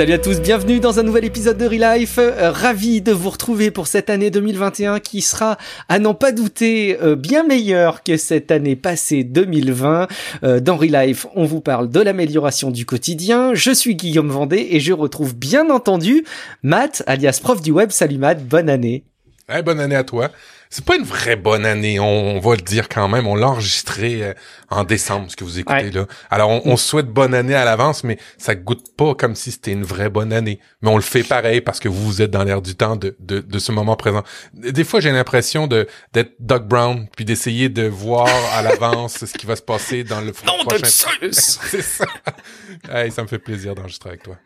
[0.00, 2.16] Salut à tous, bienvenue dans un nouvel épisode de Relife.
[2.16, 5.58] Euh, ravi de vous retrouver pour cette année 2021 qui sera,
[5.90, 10.08] à n'en pas douter, euh, bien meilleure que cette année passée 2020.
[10.42, 13.52] Euh, dans Relife, on vous parle de l'amélioration du quotidien.
[13.52, 16.24] Je suis Guillaume Vendée et je retrouve bien entendu
[16.62, 17.90] Matt, alias prof du web.
[17.90, 19.04] Salut Matt, bonne année.
[19.50, 20.30] Hey, bonne année à toi
[20.72, 23.26] c'est pas une vraie bonne année, on, va le dire quand même.
[23.26, 24.34] On l'a enregistré euh,
[24.70, 26.06] en décembre, ce que vous écoutez là.
[26.30, 29.82] Alors, on, souhaite bonne année à l'avance, mais ça goûte pas comme si c'était une
[29.82, 30.60] vraie bonne année.
[30.80, 33.40] Mais on le fait pareil parce que vous, êtes dans l'air du temps de, de,
[33.40, 34.22] de, ce moment présent.
[34.54, 39.36] Des fois, j'ai l'impression de d'être Doug Brown, puis d'essayer de voir à l'avance ce
[39.36, 40.86] qui va se passer dans le prochain...
[41.32, 42.06] c'est ça.
[42.92, 44.36] hey, ça me fait plaisir d'enregistrer avec toi.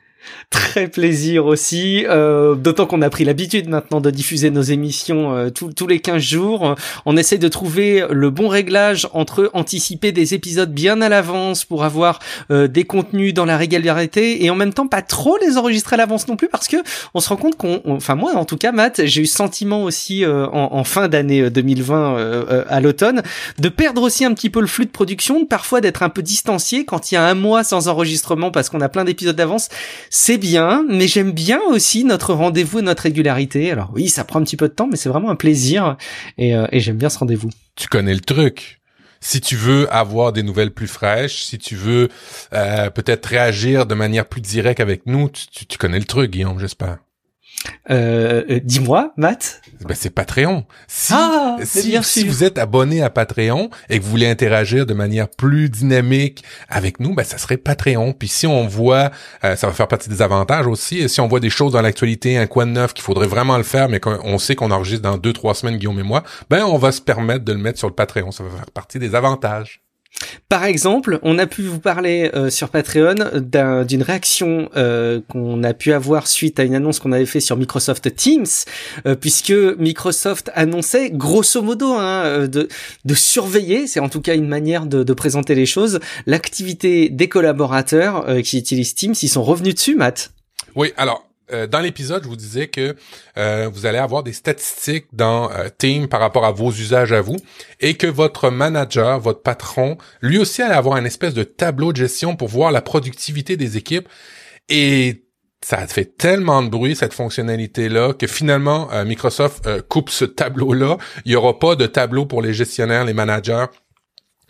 [0.51, 5.50] Très plaisir aussi, euh, d'autant qu'on a pris l'habitude maintenant de diffuser nos émissions euh,
[5.50, 6.75] tous les 15 jours.
[7.06, 11.84] On essaie de trouver le bon réglage entre anticiper des épisodes bien à l'avance pour
[11.84, 15.95] avoir euh, des contenus dans la régularité et en même temps pas trop les enregistrer
[15.95, 16.77] à l'avance non plus parce que
[17.14, 20.25] on se rend compte qu'on, enfin moi en tout cas Matt, j'ai eu sentiment aussi
[20.27, 23.22] en, en, fin d'année 2020 à l'automne
[23.58, 26.84] de perdre aussi un petit peu le flux de production, parfois d'être un peu distancié
[26.84, 29.69] quand il y a un mois sans enregistrement parce qu'on a plein d'épisodes d'avance
[30.17, 33.73] c'est bien, mais j'aime bien aussi notre rendez-vous et notre régularité.
[33.73, 35.97] Alors oui, ça prend un petit peu de temps, mais c'est vraiment un plaisir
[36.39, 37.51] et, euh, j'aime bien ce rendez-vous.
[37.75, 38.81] Tu connais le truc
[39.19, 42.11] si tu veux avoir des nouvelles plus fraîches, si tu veux
[42.53, 46.98] euh, peut-être réagir de manière plus directe avec nous, tu connais le truc, Guillaume, j'espère.
[47.91, 49.61] Euh, euh, dis-moi, Matt.
[49.81, 50.65] Ben, c'est Patreon.
[50.89, 54.95] Si, ah, si, si vous êtes abonné à Patreon et que vous voulez interagir de
[54.95, 58.12] manière plus dynamique avec nous, ben, ça serait Patreon.
[58.12, 59.11] Puis si on voit,
[59.45, 61.83] euh, ça va faire partie des avantages aussi, et si on voit des choses dans
[61.83, 65.03] l'actualité, un coin de neuf qu'il faudrait vraiment le faire, mais qu'on sait qu'on enregistre
[65.03, 67.79] dans deux, trois semaines, Guillaume et moi, ben, on va se permettre de le mettre
[67.79, 68.31] sur le Patreon.
[68.31, 69.83] Ça va faire partie des avantages.
[70.48, 73.14] Par exemple, on a pu vous parler euh, sur Patreon
[73.85, 77.57] d'une réaction euh, qu'on a pu avoir suite à une annonce qu'on avait fait sur
[77.57, 78.47] Microsoft Teams,
[79.07, 82.69] euh, puisque Microsoft annonçait grosso modo hein, de,
[83.05, 87.29] de, surveiller, c'est en tout cas une manière de, de présenter les choses, l'activité des
[87.29, 89.14] collaborateurs qui utilisent Teams.
[89.23, 90.33] Ils sont revenus dessus, Matt?
[90.77, 92.96] Oui, alors euh, dans l'épisode, je vous disais que
[93.36, 97.20] euh, vous allez avoir des statistiques dans euh, Team par rapport à vos usages à
[97.20, 97.36] vous
[97.80, 101.98] et que votre manager, votre patron, lui aussi allait avoir un espèce de tableau de
[101.98, 104.08] gestion pour voir la productivité des équipes.
[104.68, 105.24] Et
[105.62, 110.98] ça fait tellement de bruit cette fonctionnalité-là que finalement Microsoft coupe ce tableau-là.
[111.24, 113.66] Il n'y aura pas de tableau pour les gestionnaires, les managers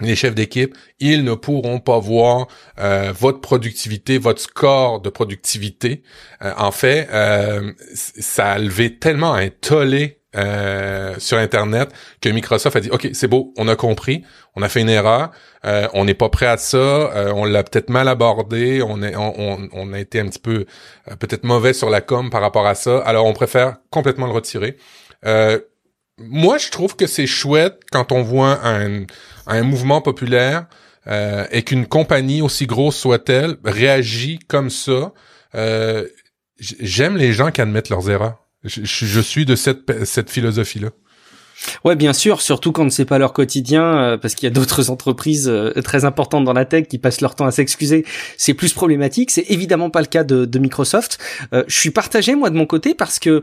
[0.00, 6.02] les chefs d'équipe, ils ne pourront pas voir euh, votre productivité, votre score de productivité.
[6.42, 10.20] Euh, en fait, euh, ça a levé tellement un tollé
[11.18, 11.90] sur Internet
[12.20, 14.24] que Microsoft a dit OK, c'est beau, on a compris,
[14.56, 15.30] on a fait une erreur,
[15.62, 19.92] on n'est pas prêt à ça, on l'a peut-être mal abordé, on, est, on, on,
[19.92, 20.66] a été un petit peu
[21.20, 24.76] peut-être mauvais sur la com par rapport à ça, alors on préfère complètement le retirer.
[26.18, 30.66] Moi, je trouve que c'est chouette quand on voit un mouvement populaire
[31.06, 35.12] euh, et qu'une compagnie aussi grosse soit-elle réagit comme ça.
[35.54, 36.06] Euh,
[36.58, 38.38] J'aime les gens qui admettent leurs erreurs.
[38.62, 40.90] Je, je suis de cette, cette philosophie-là.
[41.84, 44.90] Ouais, bien sûr, surtout quand c'est pas leur quotidien, euh, parce qu'il y a d'autres
[44.90, 48.04] entreprises euh, très importantes dans la tech qui passent leur temps à s'excuser.
[48.36, 49.30] C'est plus problématique.
[49.30, 51.18] C'est évidemment pas le cas de, de Microsoft.
[51.52, 53.42] Euh, je suis partagé moi de mon côté parce que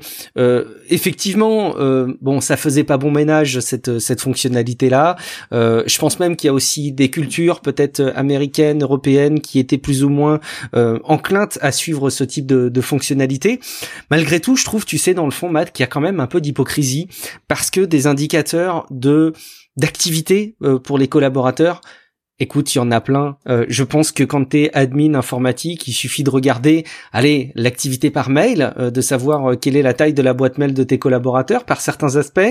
[0.89, 1.75] effectivement,
[2.21, 5.15] bon, ça faisait pas bon ménage cette cette fonctionnalité là.
[5.51, 10.03] je pense même qu'il y a aussi des cultures peut-être américaines, européennes, qui étaient plus
[10.03, 10.39] ou moins
[10.73, 13.59] enclintes à suivre ce type de, de fonctionnalité.
[14.09, 16.19] Malgré tout, je trouve, tu sais, dans le fond, Matt, qu'il y a quand même
[16.19, 17.07] un peu d'hypocrisie
[17.47, 19.33] parce que des indicateurs de
[19.77, 21.81] d'activité euh, pour les collaborateurs
[22.41, 23.37] Écoute, il y en a plein.
[23.47, 28.31] Euh, je pense que quand t'es admin informatique, il suffit de regarder, allez, l'activité par
[28.31, 30.97] mail, euh, de savoir euh, quelle est la taille de la boîte mail de tes
[30.97, 32.41] collaborateurs par certains aspects,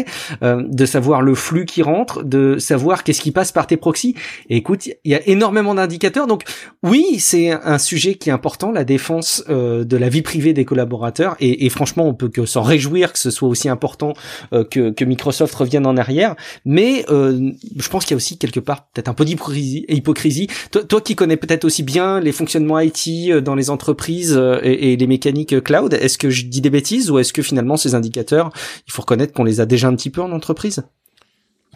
[0.43, 4.15] de savoir le flux qui rentre, de savoir qu'est-ce qui passe par tes proxys.
[4.49, 6.29] Écoute, il y a énormément d'indicateurs.
[6.29, 6.44] Donc
[6.85, 11.35] oui, c'est un sujet qui est important, la défense de la vie privée des collaborateurs.
[11.41, 14.12] Et, et franchement, on peut que s'en réjouir que ce soit aussi important
[14.53, 16.37] que, que Microsoft revienne en arrière.
[16.65, 20.49] Mais je pense qu'il y a aussi quelque part peut-être un peu d'hypocrisie hypocrisie.
[20.71, 24.97] Toi, qui connais peut-être aussi bien les fonctionnements IT euh, dans les entreprises euh, et,
[24.97, 27.94] les mécaniques euh, cloud, est-ce que je dis des bêtises ou est-ce que finalement ces
[27.94, 28.50] indicateurs,
[28.87, 30.82] il faut reconnaître qu'on les a déjà un petit peu en entreprise?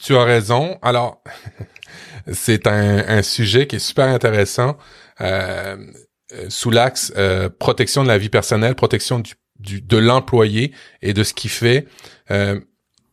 [0.03, 0.79] Tu as raison.
[0.83, 1.23] Alors,
[2.33, 4.77] c'est un, sujet qui est super intéressant
[6.49, 7.13] sous l'axe
[7.61, 9.23] protection de la vie personnelle, protection
[9.61, 11.87] du, de l'employé et de ce qu'il fait.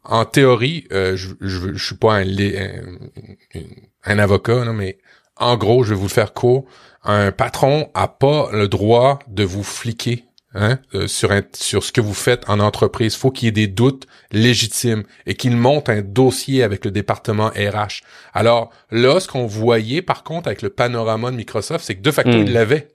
[0.03, 3.61] En théorie, je, je, je, suis pas un, un,
[4.05, 4.97] un avocat, non, mais
[5.37, 6.65] en gros, je vais vous le faire court,
[7.03, 11.91] un patron a pas le droit de vous fliquer hein, euh, sur, un, sur ce
[11.91, 13.15] que vous faites en entreprise.
[13.15, 17.47] faut qu'il y ait des doutes légitimes et qu'il monte un dossier avec le département
[17.49, 18.03] RH.
[18.33, 22.11] Alors là, ce qu'on voyait par contre avec le panorama de Microsoft, c'est que de
[22.11, 22.41] facto, Mm.
[22.47, 22.87] il l'avait.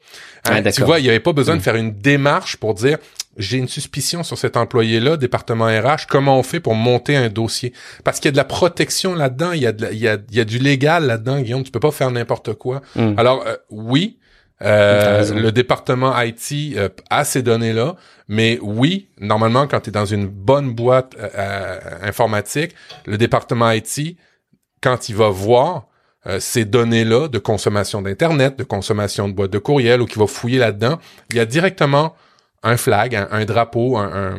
[0.51, 1.59] Hein, Ah, tu vois, il n'y avait pas besoin Mm.
[1.59, 2.99] de faire une démarche pour dire
[3.39, 7.75] j'ai une suspicion sur cet employé-là, département RH, comment on fait pour monter un dossier?
[8.03, 10.09] Parce qu'il y a de la protection là-dedans, il y a, de la- il y
[10.09, 12.81] a, il y a du légal là-dedans, Guillaume, tu peux pas faire n'importe quoi.
[12.95, 13.13] Mm.
[13.19, 14.19] Alors, euh, oui,
[14.63, 17.97] euh, le département IT euh, a ces données-là,
[18.29, 22.73] mais oui, normalement, quand tu es dans une bonne boîte euh, euh, informatique,
[23.05, 24.17] le département IT,
[24.83, 25.89] quand il va voir
[26.27, 30.27] euh, ces données-là de consommation d'Internet, de consommation de boîtes de courriel, ou qu'il va
[30.27, 30.99] fouiller là-dedans,
[31.31, 32.15] il y a directement
[32.63, 34.37] un flag, un, un drapeau, un,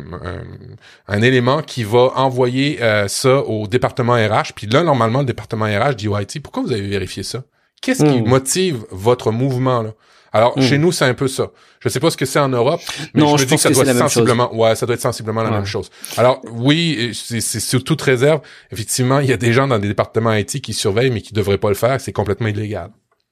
[1.07, 4.53] un, élément qui va envoyer euh, ça au département RH.
[4.55, 7.43] Puis là, normalement, le département RH dit IT, pourquoi vous avez vérifié ça?
[7.81, 8.27] Qu'est-ce qui Hmm.
[8.27, 9.93] motive votre mouvement là?
[10.37, 10.61] Alors, Hmm.
[10.61, 11.47] chez nous, c'est un peu ça.
[11.79, 12.79] Je sais pas ce que c'est en Europe,
[13.13, 14.85] mais Non, je je me dis pense que ça que doit être sensiblement, ouais, ça
[14.85, 15.55] doit être sensiblement la Ouais.
[15.55, 15.89] même chose.
[16.17, 18.41] Alors, oui, c'est c'est sous toute réserve.
[18.71, 21.57] Effectivement, il y a des gens dans des départements IT qui surveillent, mais qui devraient
[21.57, 21.99] pas le faire.
[22.01, 22.89] C'est complètement illégal.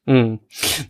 [0.07, 0.35] Hmm.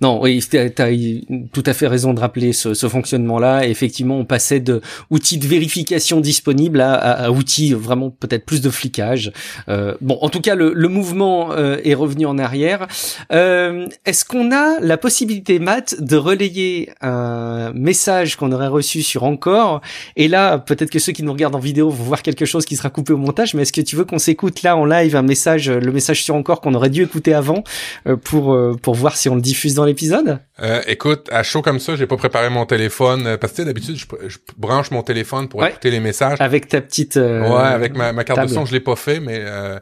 [0.02, 3.66] Non, oui, t'as tout à fait raison de rappeler ce, ce fonctionnement-là.
[3.66, 8.60] Effectivement, on passait de outils de vérification disponibles à, à- à outils vraiment peut-être plus
[8.60, 9.32] de flicage.
[9.70, 12.88] Euh, bon, en tout cas, le, le mouvement euh, est revenu en arrière.
[13.32, 19.24] Euh, Est-ce qu'on a la possibilité, Matt, de relayer un message qu'on aurait reçu sur
[19.24, 19.80] Encore?
[20.18, 22.76] Et là, peut-être que ceux qui nous regardent en vidéo vont voir quelque chose qui
[22.76, 23.54] sera coupé au montage.
[23.54, 26.36] Mais est-ce que tu veux qu'on s'écoute là en live un message, le message sur
[26.36, 27.64] Encore qu'on aurait dû écouter avant
[28.08, 30.40] euh, pour euh, pour voir si on le diffuse dans l'épisode?
[30.62, 33.62] Euh, écoute, à chaud comme ça, j'ai pas préparé mon téléphone euh, parce que tu
[33.62, 35.70] sais, d'habitude, je, je branche mon téléphone pour Ouais.
[35.70, 36.40] écouter les messages.
[36.42, 37.18] avec ta petite.
[37.18, 39.80] euh, ouais, avec ma, ma carte de son, je l'ai pas fait, mais euh,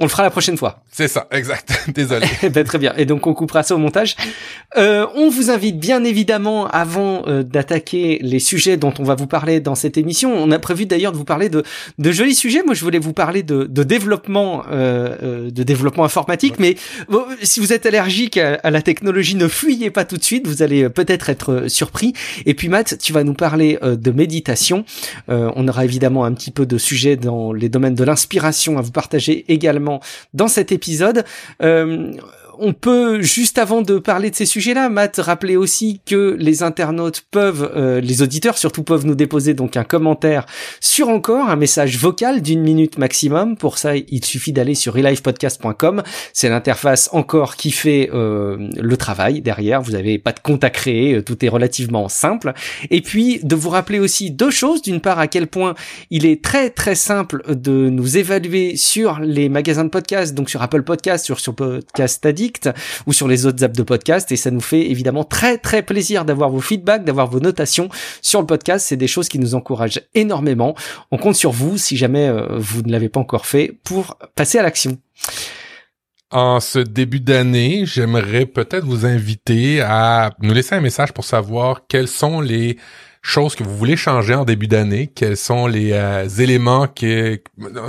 [0.00, 0.82] On le fera la prochaine fois.
[0.90, 1.72] c'est ça, exact.
[1.94, 2.26] Désolé.
[2.54, 2.92] Ben, très bien.
[2.96, 4.16] Et donc on coupera ça au montage.
[4.76, 9.26] Euh, on vous invite bien évidemment, avant euh, d'attaquer les sujets dont on va vous
[9.28, 11.62] parler dans cette émission, on a prévu d'ailleurs de vous parler de,
[11.98, 12.62] de jolis sujets.
[12.64, 16.58] Moi, je voulais vous parler de, de développement, euh, euh, de développement informatique.
[16.58, 16.74] Mais
[17.08, 20.46] bon, si vous êtes allergique à, à la technologie, ne fuyez pas tout de suite.
[20.46, 22.14] Vous allez euh, peut-être être euh, surpris.
[22.46, 24.84] Et puis Matt, tu vas nous parler euh, de méditation.
[25.28, 28.80] Euh, on aura évidemment un petit peu de sujets dans les domaines de l'inspiration à
[28.82, 29.83] vous partager également
[30.32, 31.24] dans cet épisode.
[31.62, 32.12] Euh,
[32.58, 37.24] on peut, juste avant de parler de ces sujets-là, Matt, rappeler aussi que les internautes
[37.30, 40.46] peuvent, euh, les auditeurs surtout peuvent nous déposer donc un commentaire
[40.80, 43.56] sur encore, un message vocal d'une minute maximum.
[43.56, 46.02] Pour ça, il suffit d'aller sur relivepodcast.com.
[46.32, 49.82] C'est l'interface encore qui fait euh, le travail derrière.
[49.82, 52.52] Vous n'avez pas de compte à créer, euh, tout est relativement simple.
[52.90, 54.82] Et puis de vous rappeler aussi deux choses.
[54.82, 55.74] D'une part, à quel point
[56.10, 60.62] il est très très simple de nous évaluer sur les magasins de podcast, donc sur
[60.62, 62.43] Apple Podcast, sur, sur Podcast Addict
[63.06, 64.30] ou sur les autres apps de podcast.
[64.32, 67.88] Et ça nous fait évidemment très très plaisir d'avoir vos feedbacks, d'avoir vos notations
[68.22, 68.86] sur le podcast.
[68.88, 70.74] C'est des choses qui nous encouragent énormément.
[71.10, 74.58] On compte sur vous si jamais euh, vous ne l'avez pas encore fait pour passer
[74.58, 74.98] à l'action.
[76.30, 81.82] En ce début d'année, j'aimerais peut-être vous inviter à nous laisser un message pour savoir
[81.86, 82.76] quelles sont les
[83.26, 87.40] choses que vous voulez changer en début d'année, quels sont les euh, éléments que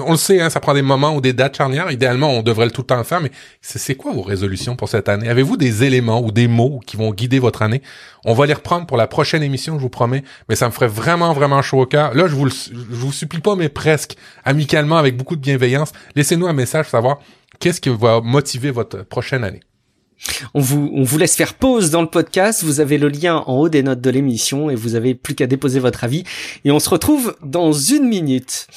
[0.07, 1.91] on le sait, hein, ça prend des moments ou des dates charnières.
[1.91, 5.09] Idéalement, on devrait le tout le temps faire, mais c'est quoi vos résolutions pour cette
[5.09, 5.27] année?
[5.27, 7.81] Avez-vous des éléments ou des mots qui vont guider votre année?
[8.23, 10.23] On va les reprendre pour la prochaine émission, je vous promets.
[10.47, 12.13] Mais ça me ferait vraiment vraiment chaud au cœur.
[12.13, 14.15] Là, je vous le, je vous supplie pas, mais presque
[14.45, 15.91] amicalement, avec beaucoup de bienveillance.
[16.15, 17.19] Laissez-nous un message pour savoir
[17.59, 19.59] qu'est-ce qui va motiver votre prochaine année.
[20.53, 22.63] On vous, on vous laisse faire pause dans le podcast.
[22.63, 25.47] Vous avez le lien en haut des notes de l'émission et vous avez plus qu'à
[25.47, 26.23] déposer votre avis.
[26.63, 28.67] Et on se retrouve dans une minute.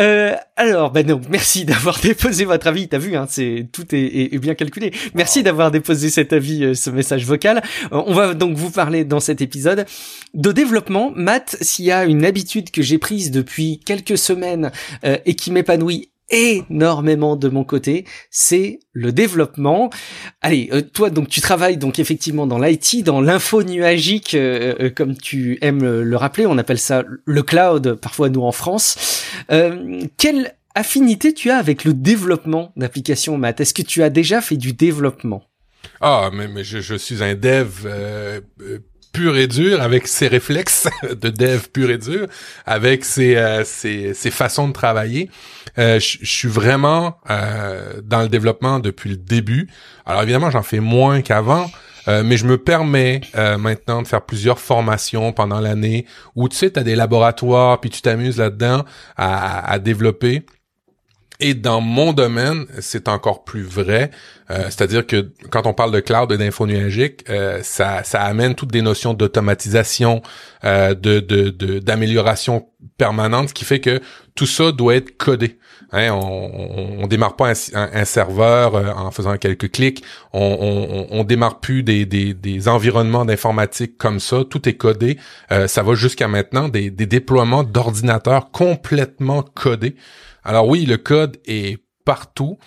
[0.00, 2.88] Euh, alors, ben donc, merci d'avoir déposé votre avis.
[2.88, 4.92] T'as vu, hein, c'est tout est, est- est bien calculé.
[5.14, 7.62] Merci d'avoir déposé cet avis, euh, ce message vocal.
[7.92, 9.86] Euh, on va donc vous parler dans cet épisode
[10.34, 11.12] de développement.
[11.16, 14.70] Matt, s'il y a une habitude que j'ai prise depuis quelques semaines
[15.04, 19.90] euh, et qui m'épanouit énormément de mon côté, c'est le développement.
[20.40, 24.90] Allez, euh, toi donc tu travailles donc effectivement dans l'IT, dans l'info nuagique, euh, euh,
[24.90, 29.24] comme tu aimes le, le rappeler, on appelle ça le cloud, parfois nous en France.
[29.50, 33.60] Euh, quelle affinité tu as avec le développement d'applications, Matt?
[33.60, 35.42] Est-ce que tu as déjà fait du développement?
[36.00, 38.78] Ah, mais, mais je, je suis un dev euh, euh,
[39.12, 42.26] pur et dur, avec ses réflexes de dev pur et dur,
[42.66, 45.30] avec ses, euh, ses, ses façons de travailler.
[45.78, 49.68] Euh, je suis vraiment euh, dans le développement depuis le début.
[50.06, 51.70] Alors évidemment, j'en fais moins qu'avant.
[52.08, 56.04] euh, mais je me permets euh, maintenant de faire plusieurs formations pendant l'année
[56.34, 58.84] où tu sais, tu as des laboratoires, puis tu t'amuses là-dedans
[59.16, 60.44] à, à- à développer.
[61.44, 64.12] Et dans mon domaine, c'est encore plus vrai.
[64.48, 68.54] Euh, c'est-à-dire que quand on parle de cloud et d'info nuagique, euh, ça, ça amène
[68.54, 70.22] toutes des notions d'automatisation,
[70.62, 71.18] euh, de,
[71.80, 74.00] d'amélioration permanente, ce qui fait que
[74.36, 75.58] tout ça doit être codé.
[75.90, 80.04] Hein, on, on, démarre pas un, serveur en faisant quelques clics.
[80.32, 84.44] On, on, démarre plus des, des, des environnements d'informatique comme ça.
[84.48, 85.18] Tout est codé.
[85.50, 89.96] ça va jusqu'à maintenant des, des déploiements d'ordinateurs complètement codés.
[90.44, 92.58] Alors oui, le code est partout.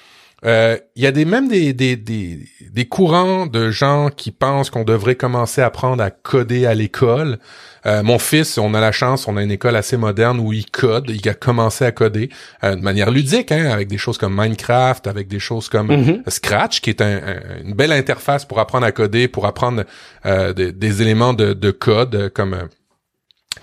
[0.45, 4.69] Euh, il y a des même des, des, des, des, courants de gens qui pensent
[4.69, 7.39] qu'on devrait commencer à apprendre à coder à l'école.
[7.87, 10.69] Euh, mon fils, on a la chance, on a une école assez moderne où il
[10.69, 12.29] code, il a commencé à coder
[12.63, 16.29] euh, de manière ludique, hein, avec des choses comme Minecraft, avec des choses comme mm-hmm.
[16.29, 19.83] Scratch, qui est une belle interface pour apprendre à coder, pour apprendre
[20.23, 22.55] des, des, éléments de, de code comme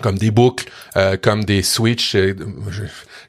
[0.01, 0.65] comme des boucles,
[1.21, 2.15] comme des switches.
[2.15, 2.83] Je,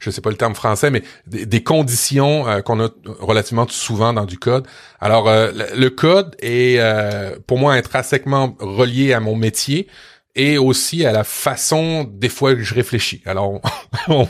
[0.05, 2.91] je sais pas le terme français, mais des, conditions euh, qu'on a
[3.21, 4.67] relativement souvent dans du code.
[5.01, 9.89] Alors, euh, le, code est euh, pour moi intrinsèquement relié à mon métier
[10.37, 13.23] et aussi à la façon des fois que je réfléchis.
[13.25, 13.63] Alors,
[14.09, 14.27] on,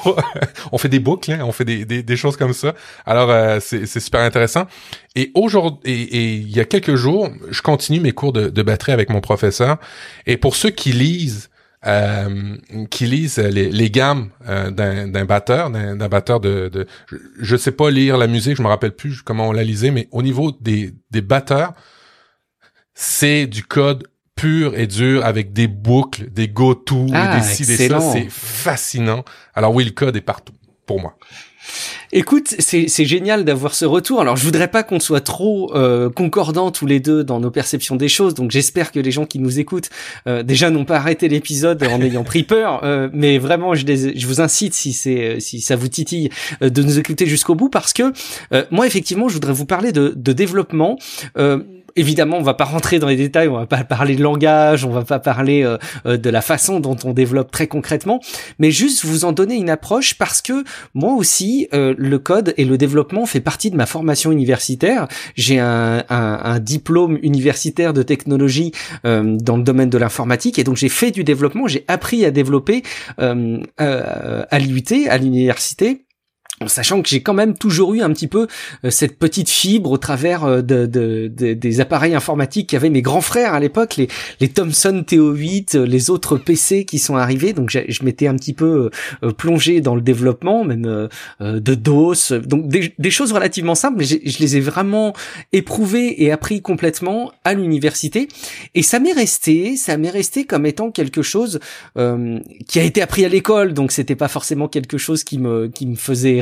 [0.71, 2.75] on, fait des boucles, hein, on fait des, des, choses comme ça.
[3.05, 4.67] Alors, c'est super intéressant.
[5.17, 8.93] Et aujourd'hui, et, il y a quelques jours, je continue mes cours de, de batterie
[8.93, 9.79] avec mon professeur.
[10.27, 11.49] Et pour ceux qui lisent
[11.87, 12.57] euh,
[12.91, 16.87] qui lisent les, les gammes euh, d'un batteur, d'un batteur de, de
[17.39, 20.09] je, sais pas lire la musique, je me rappelle plus comment on la lisait, mais
[20.11, 21.75] au niveau des, des batteurs,
[22.95, 27.89] c'est du code pur et dur avec des boucles, des go-to, ah, des ci, des
[27.89, 28.01] ça.
[28.01, 29.25] C'est fascinant.
[29.55, 30.55] Alors oui, le code est partout
[30.87, 31.17] pour moi.
[32.13, 34.21] Écoute, c'est génial d'avoir ce retour.
[34.21, 37.97] Alors, je voudrais pas qu'on soit trop euh, concordants tous les deux dans nos perceptions
[37.97, 38.35] des choses.
[38.35, 39.91] Donc, j'espère que les gens qui nous écoutent
[40.27, 42.81] euh, déjà n'ont pas arrêté l'épisode en ayant pris peur.
[42.85, 46.31] Euh, mais vraiment, je, je vous incite, si c'est si ça vous titille,
[46.61, 48.13] de nous écouter jusqu'au bout, parce que
[48.71, 50.99] moi, effectivement, je voudrais vous parler de, de développement
[51.97, 54.91] évidemment, on va pas rentrer dans les détails, on va pas parler de langage, on
[54.91, 58.21] va pas parler euh, euh, de la façon dont on développe très concrètement,
[58.59, 62.65] mais juste vous en donner une approche parce que moi aussi, euh, le code et
[62.65, 65.09] le développement fait partie de ma formation universitaire.
[65.35, 66.05] J'ai un,
[66.61, 68.73] diplôme universitaire de technologie
[69.03, 72.83] dans le domaine de l'informatique et donc j'ai fait du développement, j'ai appris à développer
[73.19, 76.05] à l'UT, à l'université
[76.65, 78.49] en sachant que j'ai quand même toujours eu un petit peu
[78.85, 83.21] euh, cette petite fibre au travers euh, de, de, des appareils informatiques qu'avaient mes grands
[83.21, 84.09] frères à l'époque, les,
[84.41, 87.53] les Thomson TO8, euh, les autres PC qui sont arrivés.
[87.53, 88.91] Donc je m'étais un petit peu
[89.37, 91.09] plongé dans le développement, même
[91.41, 95.15] de DOS, donc des, des, choses relativement simples, mais je les ai vraiment
[95.53, 98.29] éprouvées et appris complètement à l'université.
[98.75, 101.61] Et ça m'est resté, ça m'est resté comme étant quelque chose
[101.95, 105.87] qui a été appris à l'école, donc c'était pas forcément quelque chose qui me qui
[105.87, 106.41] me faisait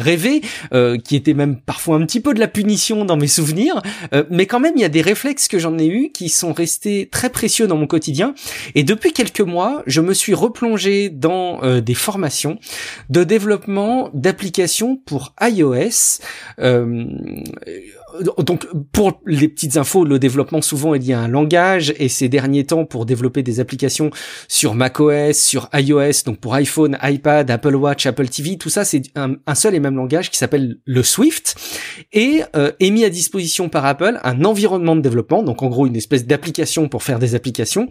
[0.72, 3.80] euh, qui était même parfois un petit peu de la punition dans mes souvenirs,
[4.12, 6.52] euh, mais quand même il y a des réflexes que j'en ai eu qui sont
[6.52, 8.34] restés très précieux dans mon quotidien.
[8.74, 12.58] Et depuis quelques mois, je me suis replongé dans euh, des formations
[13.10, 16.20] de développement d'applications pour iOS.
[18.38, 22.28] Donc pour les petites infos, le développement souvent il y a un langage et ces
[22.28, 24.10] derniers temps pour développer des applications
[24.48, 29.02] sur macOS, sur iOS, donc pour iPhone, iPad, Apple Watch, Apple TV, tout ça c'est
[29.14, 31.56] un, un seul et même langage qui s'appelle le Swift
[32.12, 35.86] et euh, est mis à disposition par Apple un environnement de développement, donc en gros
[35.86, 37.88] une espèce d'application pour faire des applications,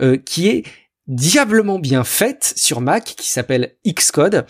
[0.00, 0.64] euh, qui est
[1.06, 4.46] diablement bien faite sur Mac, qui s'appelle Xcode.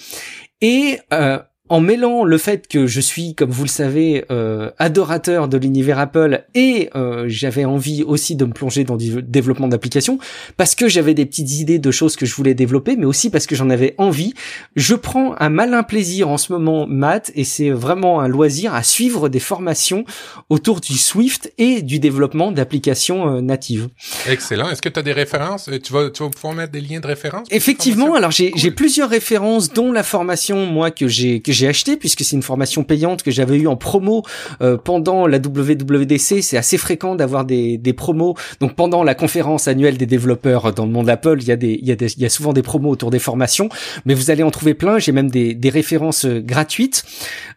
[0.60, 1.38] Et euh,
[1.70, 5.98] en mêlant le fait que je suis, comme vous le savez, euh, adorateur de l'univers
[5.98, 10.18] Apple et euh, j'avais envie aussi de me plonger dans du développement d'applications
[10.58, 13.46] parce que j'avais des petites idées de choses que je voulais développer, mais aussi parce
[13.46, 14.34] que j'en avais envie.
[14.76, 18.82] Je prends un malin plaisir en ce moment, Matt, et c'est vraiment un loisir à
[18.82, 20.04] suivre des formations
[20.50, 23.88] autour du Swift et du développement d'applications euh, natives.
[24.28, 24.68] Excellent.
[24.68, 25.70] Est-ce que tu as des références?
[25.82, 28.14] Tu vas, tu vas pouvoir mettre des liens de référence Effectivement.
[28.14, 32.42] Alors j'ai plusieurs références, dont la formation moi que j'ai j'ai acheté puisque c'est une
[32.42, 34.22] formation payante que j'avais eu en promo
[34.60, 36.42] euh, pendant la WWDC.
[36.42, 38.34] C'est assez fréquent d'avoir des, des promos.
[38.60, 41.74] Donc pendant la conférence annuelle des développeurs dans le monde Apple, il y a des
[41.82, 43.68] il y a, souvent des promos autour des formations,
[44.04, 44.98] mais vous allez en trouver plein.
[44.98, 47.04] J'ai même des, des références euh, gratuites.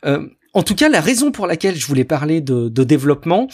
[0.06, 0.27] Euh,
[0.58, 3.48] en tout cas, la raison pour laquelle je voulais parler de, développement,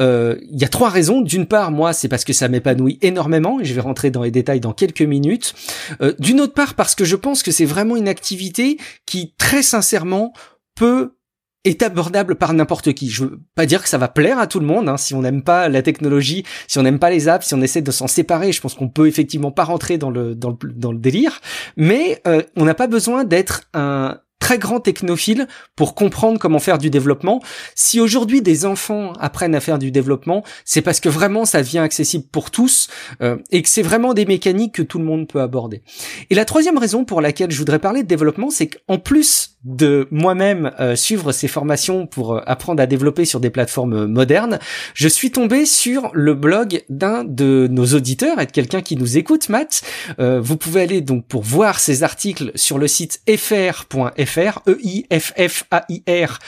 [0.00, 1.20] euh, il y a trois raisons.
[1.20, 4.32] D'une part, moi, c'est parce que ça m'épanouit énormément, et je vais rentrer dans les
[4.32, 5.54] détails dans quelques minutes.
[6.02, 9.62] Euh, d'une autre part, parce que je pense que c'est vraiment une activité qui, très
[9.62, 10.32] sincèrement,
[10.74, 11.12] peut
[11.64, 13.08] est abordable par n'importe qui.
[13.08, 14.88] Je veux pas dire que ça va plaire à tout le monde.
[14.88, 14.96] Hein.
[14.96, 17.82] Si on n'aime pas la technologie, si on n'aime pas les apps, si on essaie
[17.82, 20.92] de s'en séparer, je pense qu'on peut effectivement pas rentrer dans le dans le, dans
[20.92, 21.40] le délire.
[21.76, 26.78] Mais euh, on n'a pas besoin d'être un très grand technophile pour comprendre comment faire
[26.78, 27.42] du développement.
[27.74, 31.78] Si aujourd'hui des enfants apprennent à faire du développement, c'est parce que vraiment ça devient
[31.78, 32.88] accessible pour tous
[33.20, 35.82] euh, et que c'est vraiment des mécaniques que tout le monde peut aborder.
[36.30, 40.06] Et la troisième raison pour laquelle je voudrais parler de développement, c'est qu'en plus de
[40.10, 44.58] moi-même euh, suivre ces formations pour euh, apprendre à développer sur des plateformes modernes,
[44.94, 49.18] je suis tombé sur le blog d'un de nos auditeurs et de quelqu'un qui nous
[49.18, 49.82] écoute, Matt.
[50.18, 55.32] vous pouvez aller donc pour voir ces articles sur le site fr.fr, e i f
[55.36, 56.38] f a i r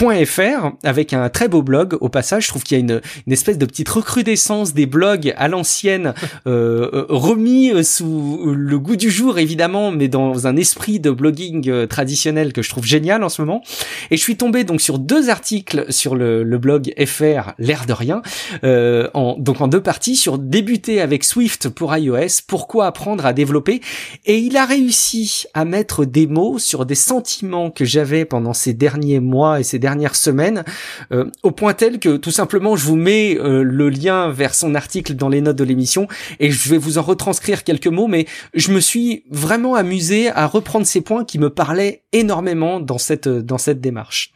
[0.00, 1.96] .fr avec un très beau blog.
[2.00, 5.32] Au passage je trouve qu'il y a une, une, espèce de petite recrudescence des blogs
[5.36, 6.14] à l'ancienne
[6.46, 11.10] euh, euh, remis euh, sous le goût du jour évidemment mais dans un esprit de
[11.10, 13.62] blogging euh, traditionnel que je trouve génial en ce moment.
[14.10, 17.92] Et je suis tombé donc sur deux articles sur le, le blog FR l'air de
[17.92, 18.22] rien
[18.64, 23.32] euh, en, donc en deux parties sur débuter avec Swift pour iOS pourquoi apprendre à
[23.32, 23.80] développer.
[24.26, 28.72] Et il a réussi à mettre des mots sur des sentiments que j'avais pendant ces
[28.74, 30.64] derniers mois et ces dernières semaines,
[31.12, 34.74] euh, au point tel que tout simplement je vous mets euh, le lien vers son
[34.74, 36.08] article dans les notes de l'émission
[36.40, 38.24] et je vais vous en retranscrire quelques mots, mais
[38.54, 43.28] je me suis vraiment amusé à reprendre ces points qui me parlaient énormément dans cette
[43.28, 44.32] dans cette démarche.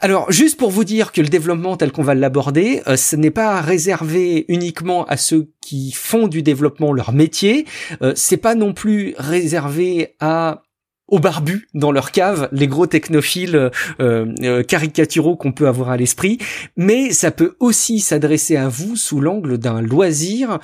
[0.00, 3.32] Alors, juste pour vous dire que le développement tel qu'on va l'aborder, euh, ce n'est
[3.32, 7.66] pas réservé uniquement à ceux qui font du développement leur métier.
[8.00, 10.62] Euh, c'est pas non plus réservé à
[11.08, 15.96] aux barbus dans leur cave, les gros technophiles euh, euh, caricaturaux qu'on peut avoir à
[15.96, 16.38] l'esprit,
[16.76, 20.58] mais ça peut aussi s'adresser à vous sous l'angle d'un loisir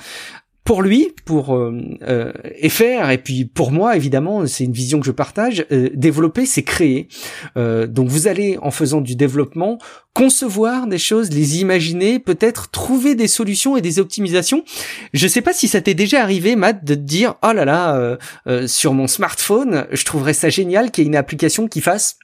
[0.65, 2.33] pour lui, pour euh, euh,
[2.67, 5.63] FR, et puis pour moi évidemment, c'est une vision que je partage.
[5.71, 7.07] Euh, développer, c'est créer.
[7.55, 9.77] Euh, donc vous allez en faisant du développement
[10.15, 14.63] concevoir des choses, les imaginer, peut-être trouver des solutions et des optimisations.
[15.13, 18.17] Je sais pas si ça t'est déjà arrivé, Matt, de te dire oh là là,
[18.67, 22.17] sur mon smartphone, je trouverais ça génial qu'il y ait une application qui fasse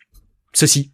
[0.54, 0.92] ceci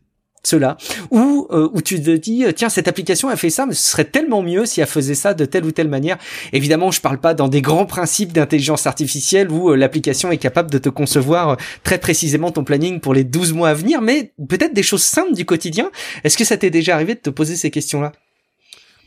[0.48, 0.78] cela.
[1.12, 4.06] Ou euh, où tu te dis tiens cette application a fait ça mais ce serait
[4.06, 6.18] tellement mieux si elle faisait ça de telle ou telle manière.
[6.54, 10.72] Évidemment je parle pas dans des grands principes d'intelligence artificielle où euh, l'application est capable
[10.72, 14.34] de te concevoir euh, très précisément ton planning pour les 12 mois à venir mais
[14.50, 15.92] peut-être des choses simples du quotidien.
[16.24, 18.12] Est-ce que ça t'est déjà arrivé de te poser ces questions là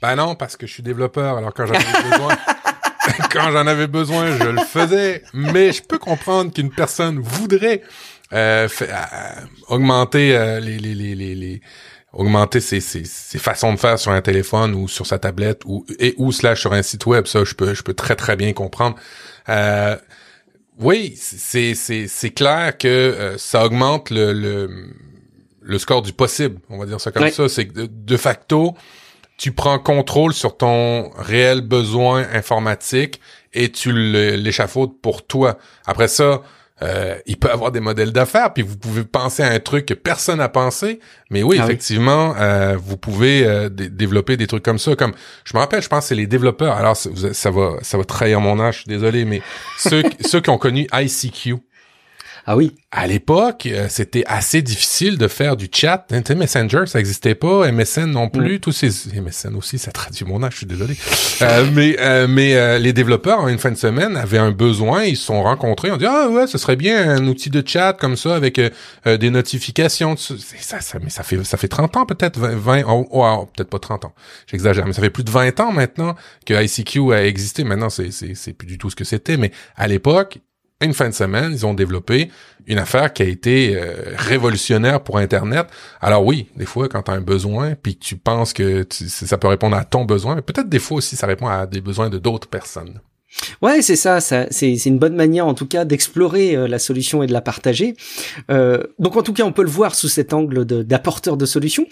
[0.03, 2.37] ben non parce que je suis développeur alors quand j'en avais besoin
[3.33, 5.22] quand j'en avais besoin je le faisais.
[5.33, 7.83] Mais je peux comprendre qu'une personne voudrait
[8.33, 8.97] euh, fait, euh,
[9.69, 11.61] augmenter euh, les, les, les, les,
[12.12, 15.85] augmenter ses, ses, ses, façons de faire sur un téléphone ou sur sa tablette ou
[15.99, 18.53] et ou slash sur un site web ça je peux je peux très très bien
[18.53, 18.97] comprendre.
[19.49, 19.97] Euh,
[20.79, 24.95] oui c'est c'est c'est clair que ça augmente le, le,
[25.61, 27.49] le score du possible on va dire ça comme ça.
[27.49, 28.75] C'est que de, facto
[29.38, 33.21] tu prends contrôle sur ton réel besoin informatique
[33.55, 35.59] et tu l'échafaudes pour toi.
[35.85, 36.43] Après ça
[36.83, 39.95] euh, il peut avoir des modèles d'affaires, puis vous pouvez penser à un truc que
[39.95, 44.79] personne n'a pensé, mais oui, ah effectivement, euh, vous pouvez euh, développer des trucs comme
[44.79, 44.97] ça.
[44.97, 45.12] Comme
[45.45, 46.77] je me rappelle, je pense que c'est les développeurs.
[46.77, 49.43] Alors ça, va, ça va trahir mon âge, désolé, mais
[49.77, 51.57] ceux, ceux qui ont connu ICQ.
[52.52, 52.72] Ah oui.
[52.90, 56.04] À l'époque, euh, c'était assez difficile de faire du chat.
[56.08, 57.70] Tu Messenger, ça existait pas.
[57.70, 58.56] MSN non plus.
[58.56, 58.58] Mm.
[58.58, 58.88] Tous ces
[59.20, 60.54] MSN aussi, ça traduit mon âge.
[60.54, 60.96] Je suis désolé.
[61.42, 65.04] euh, mais euh, mais euh, les développeurs, en une fin de semaine, avaient un besoin.
[65.04, 65.92] Ils se sont rencontrés.
[65.92, 68.60] On dit ah ouais, ce serait bien un outil de chat comme ça avec
[69.06, 70.16] des notifications.
[70.16, 72.82] Ça, ça, mais ça fait ça fait 30 ans peut-être 20.
[72.88, 74.14] Oh, oh, peut-être pas 30 ans.
[74.48, 77.62] J'exagère, mais ça fait plus de 20 ans maintenant que ICQ a existé.
[77.62, 79.36] Maintenant, c'est c'est c'est plus du tout ce que c'était.
[79.36, 80.40] Mais à l'époque,
[80.81, 82.31] une fin de semaine, ils ont développé
[82.66, 85.66] une affaire qui a été euh, révolutionnaire pour Internet.
[86.01, 89.49] Alors oui, des fois, quand tu as un besoin, puis tu penses que ça peut
[89.49, 92.19] répondre à ton besoin, mais peut-être des fois aussi, ça répond à des besoins de
[92.19, 93.01] d'autres personnes.
[93.62, 97.23] Ouais, c'est ça, ça c'est une bonne manière en tout cas d'explorer euh, la solution
[97.23, 97.95] et de la partager.
[98.51, 101.87] Euh, donc en tout cas, on peut le voir sous cet angle d'apporteur de, solutions.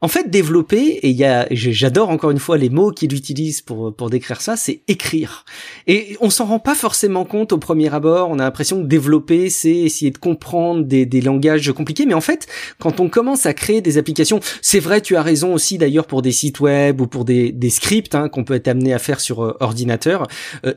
[0.00, 1.16] En fait, développer, et
[1.50, 5.44] j'adore encore une fois les mots qu'il utilise pour pour décrire ça, c'est écrire.
[5.86, 8.30] Et on s'en rend pas forcément compte au premier abord.
[8.30, 12.20] On a l'impression que développer, c'est essayer de comprendre des, des langages compliqués, mais en
[12.20, 12.46] fait,
[12.78, 16.22] quand on commence à créer des applications, c'est vrai, tu as raison aussi d'ailleurs pour
[16.22, 19.20] des sites web ou pour des, des scripts hein, qu'on peut être amené à faire
[19.20, 20.26] sur euh, ordinateur.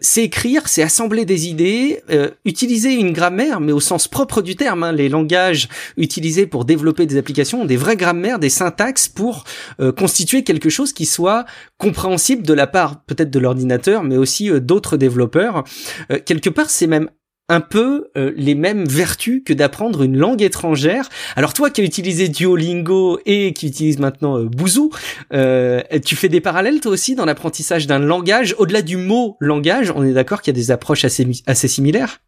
[0.03, 4.55] C'est écrire, c'est assembler des idées, euh, utiliser une grammaire, mais au sens propre du
[4.55, 4.83] terme.
[4.83, 9.43] Hein, les langages utilisés pour développer des applications ont des vraies grammaires, des syntaxes pour
[9.79, 11.45] euh, constituer quelque chose qui soit
[11.77, 15.63] compréhensible de la part peut-être de l'ordinateur, mais aussi euh, d'autres développeurs.
[16.25, 17.09] quelque part, c'est même
[17.49, 21.09] un peu euh, les mêmes vertus que d'apprendre une langue étrangère.
[21.35, 24.91] Alors toi qui as utilisé Duolingo et qui utilise maintenant euh, Bouzou,
[25.33, 28.55] euh, tu fais des parallèles toi aussi dans l'apprentissage d'un langage.
[28.57, 32.19] Au-delà du mot langage, on est d'accord qu'il y a des approches assez, assez similaires?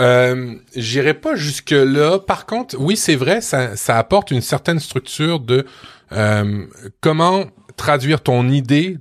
[0.00, 2.18] Euh, J'irai pas jusque là.
[2.18, 5.66] Par contre, oui, c'est vrai, ça, ça apporte une certaine structure de
[6.12, 6.66] euh,
[7.00, 7.46] comment
[7.76, 8.98] traduire ton idée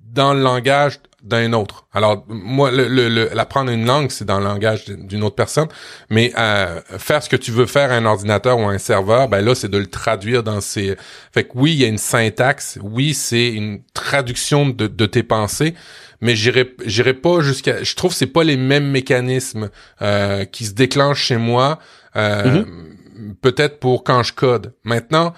[0.00, 1.86] dans le langage d'un autre.
[1.92, 5.68] Alors moi, le, le, apprendre une langue, c'est dans le langage d'une autre personne,
[6.08, 9.28] mais euh, faire ce que tu veux faire à un ordinateur ou à un serveur,
[9.28, 10.96] ben là, c'est de le traduire dans ces.
[11.32, 15.24] Fait que oui, il y a une syntaxe, oui, c'est une traduction de, de tes
[15.24, 15.74] pensées,
[16.20, 17.82] mais j'irai j'irai pas jusqu'à.
[17.82, 19.70] Je trouve que c'est pas les mêmes mécanismes
[20.02, 21.78] euh, qui se déclenchent chez moi.
[22.14, 23.34] Euh, mm-hmm.
[23.40, 24.74] Peut-être pour quand je code.
[24.84, 25.32] Maintenant,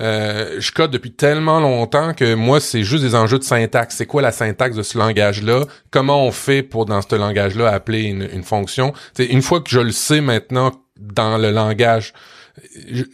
[0.00, 3.96] euh, je code depuis tellement longtemps que moi, c'est juste des enjeux de syntaxe.
[3.96, 5.64] C'est quoi la syntaxe de ce langage-là?
[5.90, 8.92] Comment on fait pour, dans ce langage-là, appeler une, fonction?
[9.14, 12.12] C'est une fois que je le sais maintenant dans le langage,
[12.90, 13.04] je,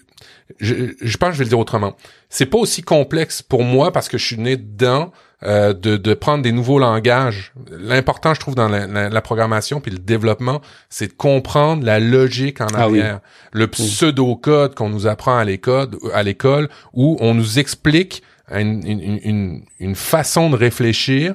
[0.59, 1.97] je pense que je vais le dire autrement.
[2.29, 5.13] C'est pas aussi complexe pour moi parce que je suis né dedans
[5.43, 7.53] euh, de, de, prendre des nouveaux langages.
[7.71, 12.67] L'important, je trouve, dans la, programmation puis le développement, c'est de comprendre la logique en
[12.75, 13.21] ah arrière.
[13.53, 19.63] Le pseudo-code qu'on nous apprend à l'école, à l'école, où on nous explique une, une,
[19.79, 21.35] une, façon de réfléchir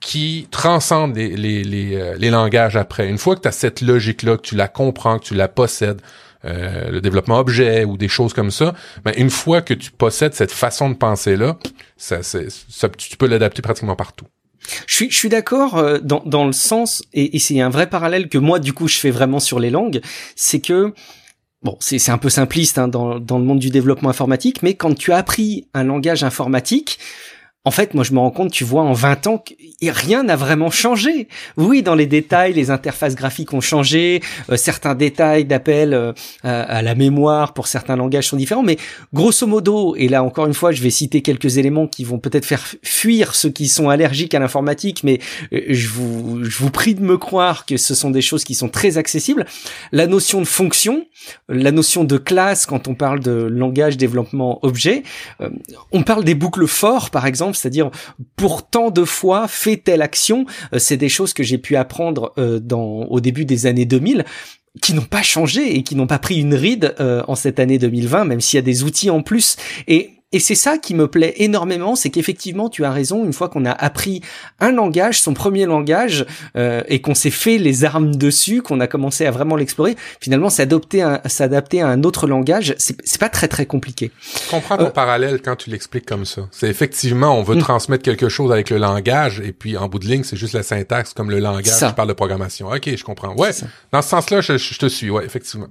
[0.00, 3.08] qui transcende les, les, les, euh, les langages après.
[3.08, 6.00] Une fois que tu as cette logique-là, que tu la comprends, que tu la possèdes,
[6.44, 10.34] euh, le développement objet ou des choses comme ça, ben, une fois que tu possèdes
[10.34, 11.56] cette façon de penser-là,
[11.96, 14.26] ça, ça, tu peux l'adapter pratiquement partout.
[14.86, 17.88] Je suis, je suis d'accord euh, dans, dans le sens, et, et c'est un vrai
[17.88, 20.00] parallèle que moi, du coup, je fais vraiment sur les langues,
[20.34, 20.92] c'est que
[21.62, 24.94] Bon, c'est un peu simpliste hein, dans, dans le monde du développement informatique, mais quand
[24.94, 27.00] tu as appris un langage informatique,
[27.66, 29.44] en fait, moi, je me rends compte, tu vois, en 20 ans,
[29.82, 31.26] rien n'a vraiment changé.
[31.56, 36.12] Oui, dans les détails, les interfaces graphiques ont changé, euh, certains détails d'appel euh,
[36.44, 38.78] à, la mémoire pour certains langages sont différents, mais
[39.12, 42.44] grosso modo, et là encore une fois, je vais citer quelques éléments qui vont peut-être
[42.44, 45.18] faire fuir ceux qui sont allergiques à l'informatique, mais
[45.52, 48.54] euh, je vous, je vous prie de me croire que ce sont des choses qui
[48.54, 49.44] sont très accessibles.
[49.90, 51.04] La notion de fonction,
[51.48, 55.02] la notion de classe, quand on parle de langage développement objet,
[55.90, 57.90] on parle des boucles forts, par exemple c'est-à-dire
[58.36, 60.46] pour tant de fois fait telle action?
[60.72, 64.24] Euh, c'est des choses que j'ai pu apprendre euh, au début des années 2000
[64.82, 67.78] qui n'ont pas changé et qui n'ont pas pris une ride euh, en cette année
[67.78, 69.56] 2020, même s'il y a des outils en plus.
[70.32, 73.64] Et c'est ça qui me plaît énormément, c'est qu'effectivement, tu as raison, une fois qu'on
[73.64, 74.22] a appris
[74.58, 78.88] un langage, son premier langage, euh, et qu'on s'est fait les armes dessus, qu'on a
[78.88, 83.46] commencé à vraiment l'explorer, finalement, s'adapter à, s'adapter à un autre langage, c'est pas très
[83.46, 84.10] très compliqué.
[84.20, 86.42] Je comprends ton euh, parallèle quand tu l'expliques comme ça.
[86.50, 87.60] C'est effectivement, on veut mm.
[87.60, 90.64] transmettre quelque chose avec le langage, et puis en bout de ligne, c'est juste la
[90.64, 92.66] syntaxe comme le langage qui parle de programmation.
[92.66, 93.36] Ok, je comprends.
[93.36, 93.50] Ouais,
[93.92, 95.68] dans ce sens-là, je, je te suis, ouais, effectivement.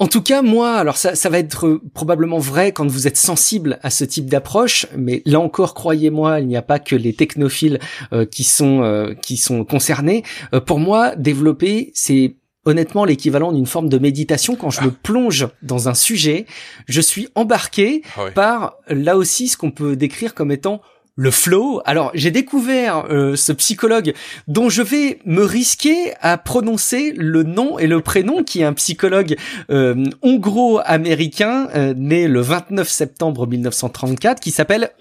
[0.00, 3.78] En tout cas, moi, alors ça, ça va être probablement vrai quand vous êtes sensible
[3.82, 7.78] à ce type d'approche, mais là encore, croyez-moi, il n'y a pas que les technophiles
[8.14, 10.24] euh, qui sont euh, qui sont concernés.
[10.54, 15.48] Euh, pour moi, développer, c'est honnêtement l'équivalent d'une forme de méditation quand je me plonge
[15.62, 16.46] dans un sujet,
[16.88, 20.80] je suis embarqué ah par là aussi ce qu'on peut décrire comme étant
[21.20, 21.82] le flow.
[21.84, 24.14] Alors j'ai découvert euh, ce psychologue
[24.48, 28.72] dont je vais me risquer à prononcer le nom et le prénom, qui est un
[28.72, 29.36] psychologue
[29.70, 34.92] euh, hongro-américain euh, né le 29 septembre 1934, qui s'appelle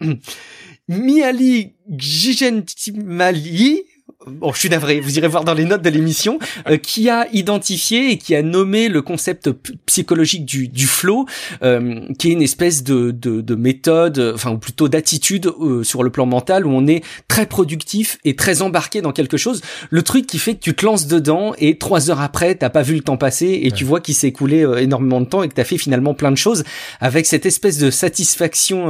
[0.88, 3.84] Miali Gjigentimali
[4.28, 6.38] bon, je suis navré, vous irez voir dans les notes de l'émission,
[6.68, 9.50] euh, qui a identifié et qui a nommé le concept
[9.86, 11.26] psychologique du, du flow,
[11.62, 16.02] euh, qui est une espèce de, de, de méthode, enfin ou plutôt d'attitude euh, sur
[16.02, 19.62] le plan mental où on est très productif et très embarqué dans quelque chose.
[19.90, 22.82] Le truc qui fait que tu te lances dedans et trois heures après, t'as pas
[22.82, 25.54] vu le temps passer et tu vois qu'il s'est écoulé énormément de temps et que
[25.54, 26.64] t'as fait finalement plein de choses
[27.00, 28.88] avec cette espèce de satisfaction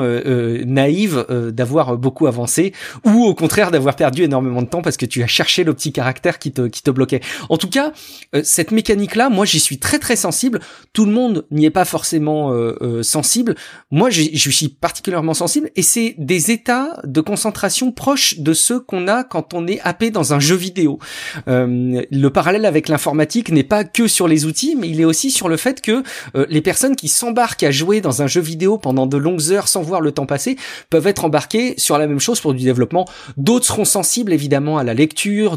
[0.66, 2.72] naïve d'avoir beaucoup avancé
[3.04, 5.92] ou au contraire d'avoir perdu énormément de temps parce que tu as chercher le petit
[5.92, 7.20] caractère qui te, qui te bloquait.
[7.48, 7.92] En tout cas,
[8.34, 10.60] euh, cette mécanique-là, moi, j'y suis très très sensible.
[10.92, 13.54] Tout le monde n'y est pas forcément euh, euh, sensible.
[13.90, 19.08] Moi, je suis particulièrement sensible, et c'est des états de concentration proches de ceux qu'on
[19.08, 20.98] a quand on est happé dans un jeu vidéo.
[21.46, 25.48] le parallèle avec l'informatique n'est pas que sur les outils, mais il est aussi sur
[25.48, 26.02] le fait que
[26.48, 29.82] les personnes qui s'embarquent à jouer dans un jeu vidéo pendant de longues heures sans
[29.82, 30.56] voir le temps passer
[30.90, 33.06] peuvent être embarquées sur la même chose pour du développement.
[33.36, 35.07] D'autres seront sensibles évidemment à la lecture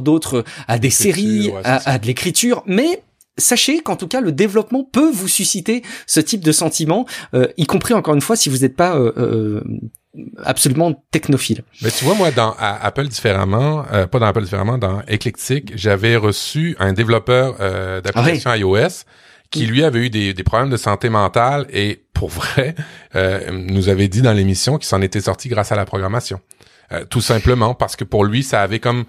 [0.02, 3.02] d'autres à des séries, à, de l'écriture, mais
[3.38, 7.66] sachez qu'en tout cas le développement peut vous susciter ce type de sentiment, euh, y
[7.66, 9.64] compris encore une fois si vous n'êtes pas euh, euh,
[10.44, 11.64] absolument technophile.
[11.82, 16.76] Mais tu vois moi dans Apple différemment, pas dans Apple différemment, dans Eclectic, j'avais reçu
[16.80, 17.58] un développeur
[18.02, 19.06] d'application ah iOS
[19.50, 22.76] qui lui avait eu des, des, problèmes de santé mentale et pour vrai
[23.52, 26.42] nous avait dit dans l'émission qu'il s'en était sorti grâce à la programmation.
[27.10, 29.06] tout simplement parce que pour lui ça avait comme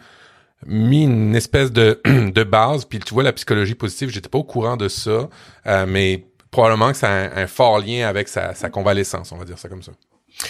[0.67, 2.85] mis une espèce de, de base.
[2.85, 5.29] Puis tu vois, la psychologie positive, j'étais pas au courant de ça,
[5.67, 9.45] euh, mais probablement que ça a un, fort lien avec sa, sa convalescence, on va
[9.45, 9.93] dire ça comme ça.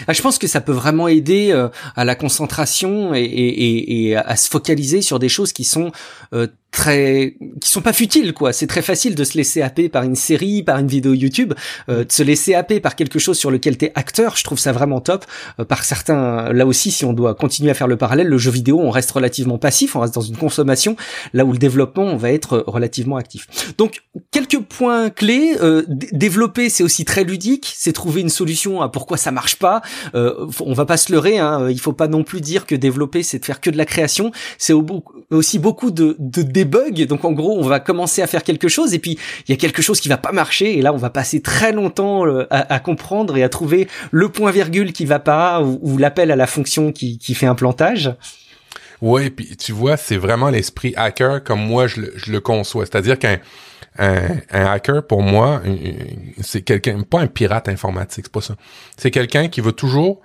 [0.06, 4.16] Ah, je pense que ça peut vraiment aider euh, à la concentration et, et, et,
[4.16, 5.92] à se focaliser sur des choses qui sont
[6.32, 8.52] euh, très qui sont pas futiles quoi.
[8.52, 11.52] C'est très facile de se laisser happer par une série par une vidéo YouTube
[11.90, 14.36] euh, de se laisser happer par quelque chose sur lequel t'es acteur.
[14.36, 15.26] Je trouve ça vraiment top
[15.60, 18.50] euh, par certains là aussi si on doit continuer à faire le parallèle le jeu
[18.50, 20.96] vidéo on reste relativement passif on reste dans une consommation
[21.34, 23.74] là où le développement on va être relativement actif.
[23.76, 28.88] Donc quelques points clés euh, développer c'est aussi très ludique c'est trouver une solution à
[28.88, 29.82] pourquoi ça marche pas.
[30.14, 33.22] Euh, on va pas se leurrer hein, il faut pas non plus dire que développer
[33.22, 34.32] c'est de faire que de la création.
[34.56, 34.74] C'est
[35.30, 37.06] aussi beaucoup de, de bugs.
[37.06, 39.56] Donc en gros, on va commencer à faire quelque chose et puis il y a
[39.56, 42.78] quelque chose qui va pas marcher et là on va passer très longtemps euh, à,
[42.80, 46.92] comprendre et à trouver le point virgule qui va pas ou, l'appel à la fonction
[46.92, 48.14] qui, fait un plantage.
[49.00, 52.86] Ouais, puis tu vois, c'est vraiment l'esprit hacker comme moi je le, conçois.
[52.86, 53.38] C'est-à-dire qu'un
[53.98, 55.62] un, hacker, pour moi,
[56.40, 58.56] c'est quelqu'un, pas un pirate informatique, c'est pas ça.
[58.96, 60.20] C'est quelqu'un qui veut toujours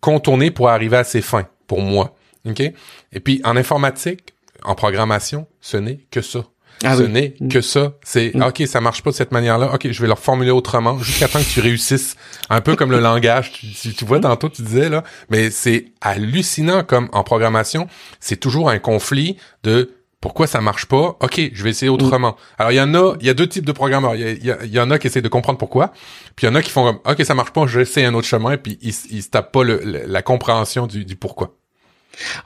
[0.00, 2.16] contourner pour arriver à ses fins, pour moi.
[2.44, 4.31] Et puis, en informatique,
[4.64, 6.44] en programmation, ce n'est que ça.
[6.84, 7.48] Ah ce n'est mm.
[7.48, 7.92] que ça.
[8.02, 8.42] C'est mm.
[8.42, 9.72] ok, ça marche pas de cette manière-là.
[9.74, 12.16] Ok, je vais le reformuler autrement jusqu'à temps que tu réussisses.
[12.50, 13.52] Un peu comme le langage.
[13.52, 17.86] Tu, tu vois tantôt tu disais là, mais c'est hallucinant comme en programmation,
[18.20, 21.94] c'est toujours un conflit de pourquoi ça marche pas Ok, je vais essayer mm.
[21.94, 22.36] autrement.
[22.58, 24.14] Alors il y en a, il y a deux types de programmeurs.
[24.14, 25.92] Il y, en a qui essaient de comprendre pourquoi,
[26.36, 28.06] puis il y en a qui font comme ok ça marche pas, je vais essayer
[28.06, 31.56] un autre chemin, puis ils, ils se tapent pas le, la compréhension du, du pourquoi.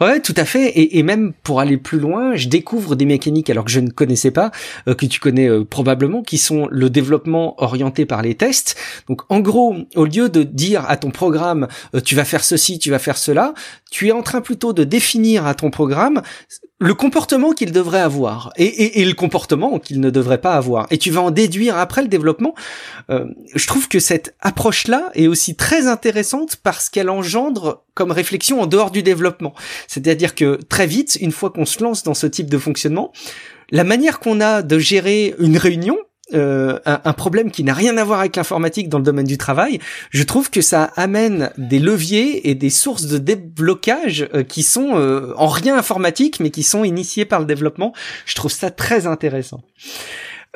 [0.00, 0.72] Ouais, tout à fait.
[0.74, 4.30] Et, même pour aller plus loin, je découvre des mécaniques alors que je ne connaissais
[4.30, 4.50] pas,
[4.88, 8.76] euh, que tu connais euh, probablement, qui sont le développement orienté par les tests.
[9.08, 12.78] Donc, en gros, au lieu de dire à ton programme, euh, tu vas faire ceci,
[12.78, 13.54] tu vas faire cela,
[13.90, 16.22] tu es en train plutôt de définir à ton programme
[16.78, 20.86] le comportement qu'il devrait avoir et, le comportement qu'il ne devrait pas avoir.
[20.90, 22.54] Et tu vas en déduire après le développement.
[23.08, 28.66] je trouve que cette approche-là est aussi très intéressante parce qu'elle engendre comme réflexion en
[28.66, 29.54] dehors du développement.
[29.88, 33.12] C'est-à-dire que très vite, une fois qu'on se lance dans ce type de fonctionnement,
[33.70, 35.98] la manière qu'on a de gérer une réunion,
[36.34, 39.78] euh, un, problème qui n'a rien à voir avec l'informatique dans le domaine du travail,
[40.10, 44.96] je trouve que ça amène des leviers et des sources de déblocage euh, qui sont
[44.96, 47.92] euh, en rien informatiques mais qui sont initiés par le développement.
[48.24, 49.62] Je trouve ça très intéressant.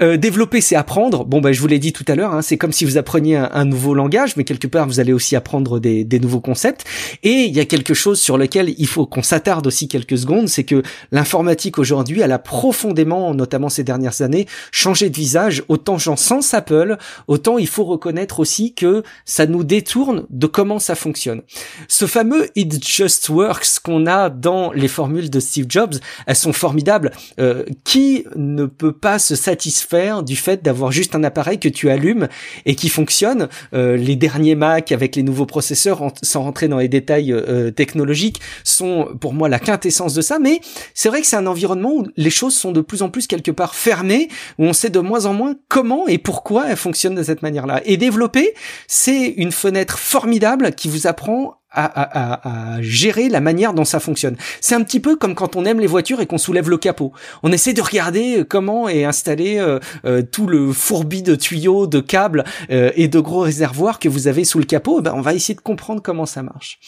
[0.03, 1.25] Euh, développer, c'est apprendre.
[1.25, 3.37] Bon, bah, je vous l'ai dit tout à l'heure, hein, c'est comme si vous appreniez
[3.37, 6.85] un, nouveau langage, mais quelque part, vous allez aussi apprendre des, des nouveaux concepts.
[7.23, 10.49] Et il y a quelque chose sur lequel il faut qu'on s'attarde aussi quelques secondes,
[10.49, 10.83] c'est que
[11.13, 15.63] l'informatique aujourd'hui, elle a profondément, notamment ces dernières années, changé de visage.
[15.69, 16.97] Autant j'en sens Apple,
[17.29, 21.43] autant il faut reconnaître aussi que ça nous détourne de comment ça fonctionne.
[21.89, 26.55] Ce fameux It Just Works qu'on a dans les formules de Steve Jobs, elles sont
[26.55, 27.11] formidables.
[27.39, 29.90] Euh, qui ne peut pas se satisfaire
[30.25, 32.29] du fait d'avoir juste un appareil que tu allumes
[32.65, 33.49] et qui fonctionne.
[33.75, 37.71] Euh, les derniers Mac avec les nouveaux processeurs, sans rentrer dans les détails euh, euh,
[37.73, 40.39] technologiques, sont pour moi la quintessence de ça.
[40.39, 40.61] Mais
[40.95, 43.51] c'est vrai que c'est un environnement où les choses sont de plus en plus quelque
[43.51, 47.25] part fermées, où on sait de moins en moins comment et pourquoi elles fonctionnent de
[47.25, 47.81] cette manière-là.
[47.85, 48.55] Et développer,
[48.87, 54.37] c'est une fenêtre formidable qui vous apprend à, à, gérer la manière dont ça fonctionne.
[54.61, 57.13] C'est un petit peu comme quand on aime les voitures et qu'on soulève le capot.
[57.43, 62.01] On essaie de regarder comment est installé euh, euh, tout le fourbi de tuyaux, de
[62.01, 64.99] câbles euh, et de gros réservoirs que vous avez sous le capot.
[65.01, 66.79] Eh ben, on va essayer de comprendre comment ça marche.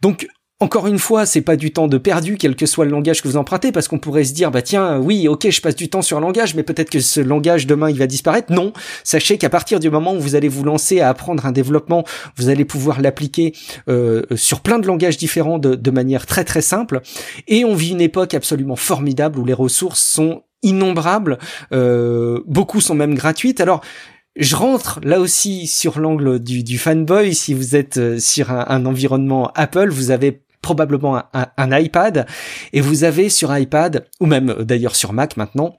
[0.00, 0.26] Donc
[0.58, 3.28] encore une fois, c'est pas du temps de perdu, quel que soit le langage que
[3.28, 6.00] vous empruntez, parce qu'on pourrait se dire, bah tiens, oui, ok, je passe du temps
[6.00, 8.50] sur un langage, mais peut-être que ce langage demain il va disparaître.
[8.50, 8.72] Non,
[9.04, 12.04] sachez qu'à partir du moment où vous allez vous lancer à apprendre un développement,
[12.36, 13.52] vous allez pouvoir l'appliquer
[13.90, 17.02] euh, sur plein de langages différents de, manière très très simple.
[17.48, 21.38] Et on vit une époque absolument formidable où les ressources sont innombrables,
[21.72, 23.60] euh, beaucoup sont même gratuites.
[23.60, 23.82] Alors
[24.36, 27.34] je rentre là aussi sur l'angle du, fanboy.
[27.34, 32.26] Si vous êtes euh, sur un, environnement Apple, vous avez probablement un, iPad
[32.72, 35.78] et vous avez sur iPad ou même euh, d'ailleurs sur Mac maintenant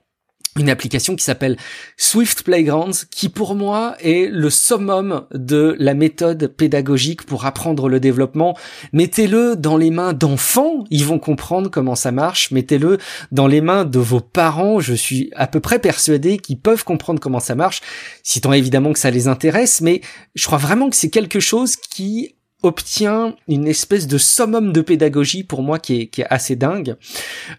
[0.58, 1.58] une application qui s'appelle
[1.98, 8.00] Swift Playgrounds, qui pour moi est le summum de la méthode pédagogique pour apprendre le
[8.00, 8.58] développement.
[8.92, 12.50] Mettez-le dans les mains d'enfants, ils vont comprendre comment ça marche.
[12.50, 12.98] Mettez-le
[13.32, 17.20] dans les mains de vos parents, je suis à peu près persuadé qu'ils peuvent comprendre
[17.20, 17.82] comment ça marche,
[18.24, 20.02] si tant évidemment que ça les intéresse, mais
[20.34, 25.44] je crois vraiment que c'est quelque chose qui obtient une espèce de summum de pédagogie
[25.44, 26.96] pour moi qui est, assez dingue.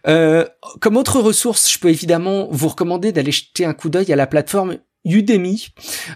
[0.07, 0.45] Euh,
[0.81, 4.27] comme autre ressource, je peux évidemment vous recommander d'aller jeter un coup d'œil à la
[4.27, 5.69] plateforme Udemy,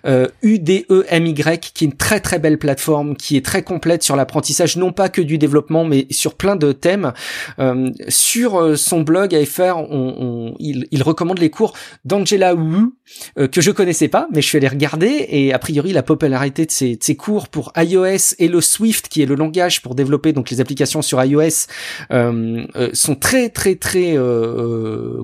[0.06, 4.76] euh, U-D-E-M-Y, qui est une très très belle plateforme, qui est très complète sur l'apprentissage,
[4.76, 7.12] non pas que du développement, mais sur plein de thèmes.
[7.58, 12.92] Euh, sur euh, son blog AFR, on, on, il, il, recommande les cours d'Angela Wu,
[13.38, 16.66] euh, que je connaissais pas, mais je suis allé regarder, et a priori la popularité
[16.66, 19.94] de ces, de ces, cours pour iOS et le Swift, qui est le langage pour
[19.94, 21.66] développer donc les applications sur iOS,
[22.12, 24.16] euh, sont très très très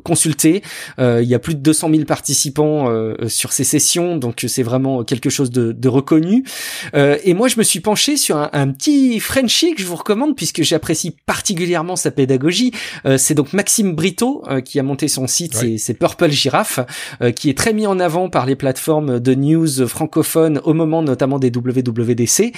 [0.05, 0.63] consultés.
[0.99, 2.89] il y a plus de 200 000 participants
[3.27, 6.45] sur ces sessions, donc c'est vraiment quelque chose de, de reconnu.
[6.95, 9.97] Euh, et moi, je me suis penché sur un, un, petit Frenchie que je vous
[9.97, 12.73] recommande puisque j'apprécie particulièrement sa pédagogie.
[13.07, 16.81] Euh, c'est donc Maxime Brito euh, qui a monté son site, c'est Purple Giraffe,
[17.35, 21.39] qui est très mis en avant par les plateformes de news francophones au moment notamment
[21.39, 22.53] des WWDC,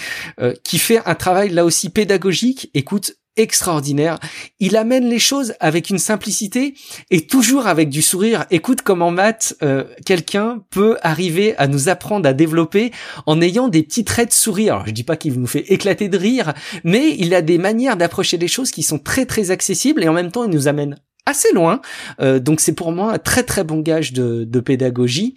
[0.65, 2.71] qui fait un travail là aussi pédagogique.
[2.75, 4.19] Écoute, extraordinaire.
[4.59, 6.75] Il amène les choses avec une simplicité
[7.11, 8.45] et toujours avec du sourire.
[8.51, 12.93] Écoute comment Matt, euh, quelqu'un peut arriver à nous apprendre à développer
[13.27, 14.75] en ayant des petits traits de sourire.
[14.75, 16.53] Alors je dis pas qu'il nous fait éclater de rire,
[16.85, 20.13] mais il a des manières d'approcher les choses qui sont très très accessibles et en
[20.13, 21.81] même temps il nous amène assez loin.
[22.21, 25.35] Euh, donc c'est pour moi un très très bon gage de, de pédagogie.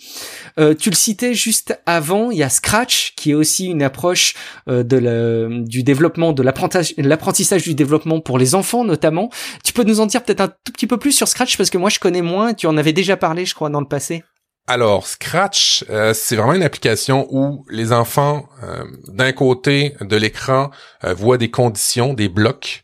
[0.60, 4.36] Euh, tu le citais juste avant, il y a Scratch qui est aussi une approche
[4.68, 9.30] euh, de la, du développement, de l'apprentissage du développement pour les enfants notamment.
[9.64, 11.78] Tu peux nous en dire peut-être un tout petit peu plus sur Scratch parce que
[11.78, 12.54] moi je connais moins.
[12.54, 14.24] Tu en avais déjà parlé, je crois, dans le passé.
[14.66, 20.72] Alors, Scratch, euh, c'est vraiment une application où les enfants, euh, d'un côté de l'écran,
[21.04, 22.84] euh, voient des conditions, des blocs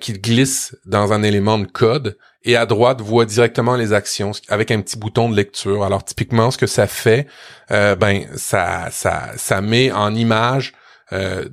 [0.00, 4.70] qu'ils glissent dans un élément de code et à droite voit directement les actions avec
[4.70, 5.84] un petit bouton de lecture.
[5.84, 7.26] Alors typiquement ce que ça fait,
[7.70, 10.72] euh, ben ça ça ça met en image
[11.12, 11.48] euh,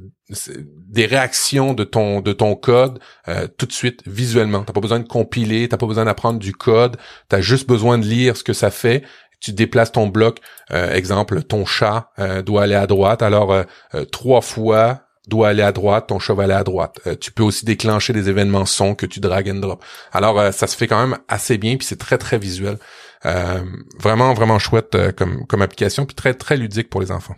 [0.47, 4.63] des réactions de ton de ton code euh, tout de suite visuellement.
[4.63, 6.97] T'as pas besoin de compiler, t'as pas besoin d'apprendre du code,
[7.29, 9.03] t'as juste besoin de lire ce que ça fait.
[9.39, 10.37] Tu déplaces ton bloc,
[10.71, 13.21] euh, exemple, ton chat euh, doit aller à droite.
[13.21, 13.65] Alors
[14.11, 15.01] trois fois
[15.31, 16.99] doit aller à droite, ton va aller à droite.
[17.07, 19.83] Euh, tu peux aussi déclencher des événements son que tu drag and drop.
[20.11, 22.77] Alors euh, ça se fait quand même assez bien puis c'est très très visuel.
[23.25, 23.61] Euh,
[23.99, 27.35] vraiment vraiment chouette comme comme application puis très très ludique pour les enfants.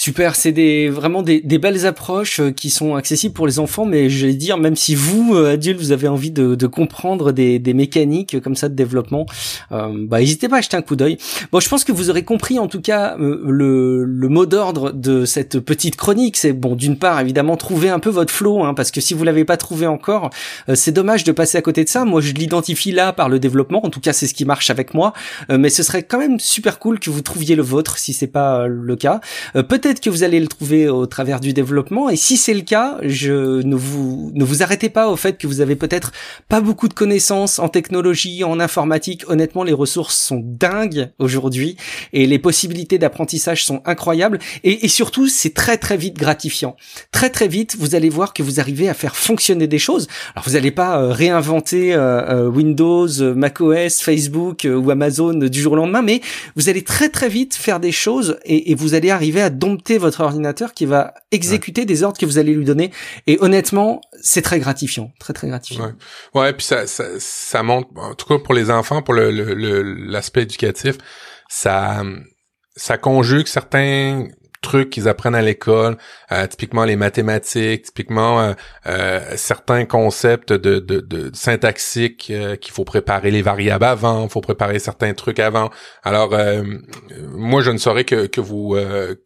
[0.00, 3.84] Super, c'est des vraiment des, des, belles approches euh, qui sont accessibles pour les enfants,
[3.84, 7.32] mais je vais dire même si vous euh, adultes vous avez envie de, de comprendre
[7.32, 9.26] des, des, mécaniques comme ça de développement,
[9.72, 11.18] euh, bah n'hésitez pas à jeter un coup d'œil.
[11.50, 14.92] Bon, je pense que vous aurez compris en tout cas euh, le, le mot d'ordre
[14.92, 18.74] de cette petite chronique, c'est bon d'une part évidemment trouver un peu votre flow, hein,
[18.74, 20.30] parce que si vous l'avez pas trouvé encore,
[20.74, 22.04] c'est dommage de passer à côté de ça.
[22.04, 24.94] Moi, je l'identifie là par le développement, en tout cas c'est ce qui marche avec
[24.94, 25.12] moi,
[25.50, 28.68] mais ce serait quand même super cool que vous trouviez le vôtre si c'est pas
[28.68, 29.20] le cas.
[29.54, 32.10] Peut-être peut-être que vous allez le trouver au travers du développement.
[32.10, 35.46] Et si c'est le cas, je ne vous ne vous arrêtez pas au fait que
[35.46, 36.12] vous avez peut-être
[36.46, 39.24] pas beaucoup de connaissances en technologie, en informatique.
[39.28, 41.78] Honnêtement, les ressources sont dingues aujourd'hui
[42.12, 44.40] et les possibilités d'apprentissage sont incroyables.
[44.62, 46.76] Et, surtout, c'est très très vite gratifiant.
[47.10, 50.06] Très très vite, vous allez voir que vous arrivez à faire fonctionner des choses.
[50.34, 55.72] Alors vous n'allez pas euh, réinventer euh, euh, Windows, macOS, Facebook ou Amazon du jour
[55.72, 56.20] au lendemain, mais
[56.56, 59.77] vous allez très très vite faire des choses et, et vous allez arriver à dompter
[59.98, 62.90] votre ordinateur qui va exécuter des ordres que vous allez lui donner.
[63.26, 65.92] Et honnêtement, c'est très gratifiant, très très gratifiant.
[66.34, 69.30] Ouais, ouais puis ça, ça, ça montre, en tout cas pour les enfants, pour le
[69.30, 70.98] l'aspect le, éducatif,
[71.48, 72.02] ça
[72.76, 74.28] ça conjugue certains
[74.60, 75.96] trucs qu'ils apprennent à l'école,
[76.32, 78.52] euh, typiquement les mathématiques, typiquement euh,
[78.86, 84.40] euh, certains concepts de, de, de syntaxique qu'il faut préparer les variables avant, il faut
[84.40, 85.70] préparer certains trucs avant.
[86.02, 86.34] Alors
[87.32, 88.76] moi je ne saurais que, que vous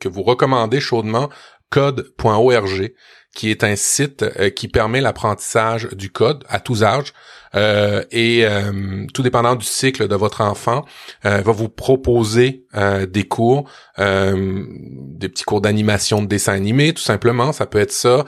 [0.00, 1.28] que vous recommandez chaudement
[1.72, 2.92] code.org
[3.34, 7.14] qui est un site qui permet l'apprentissage du code à tous âges.
[7.54, 10.84] Euh, et euh, tout dépendant du cycle de votre enfant,
[11.26, 12.64] euh, va vous proposer
[13.08, 17.52] des cours, des petits cours d'animation de dessin animé, tout simplement.
[17.52, 18.24] Ça peut être ça.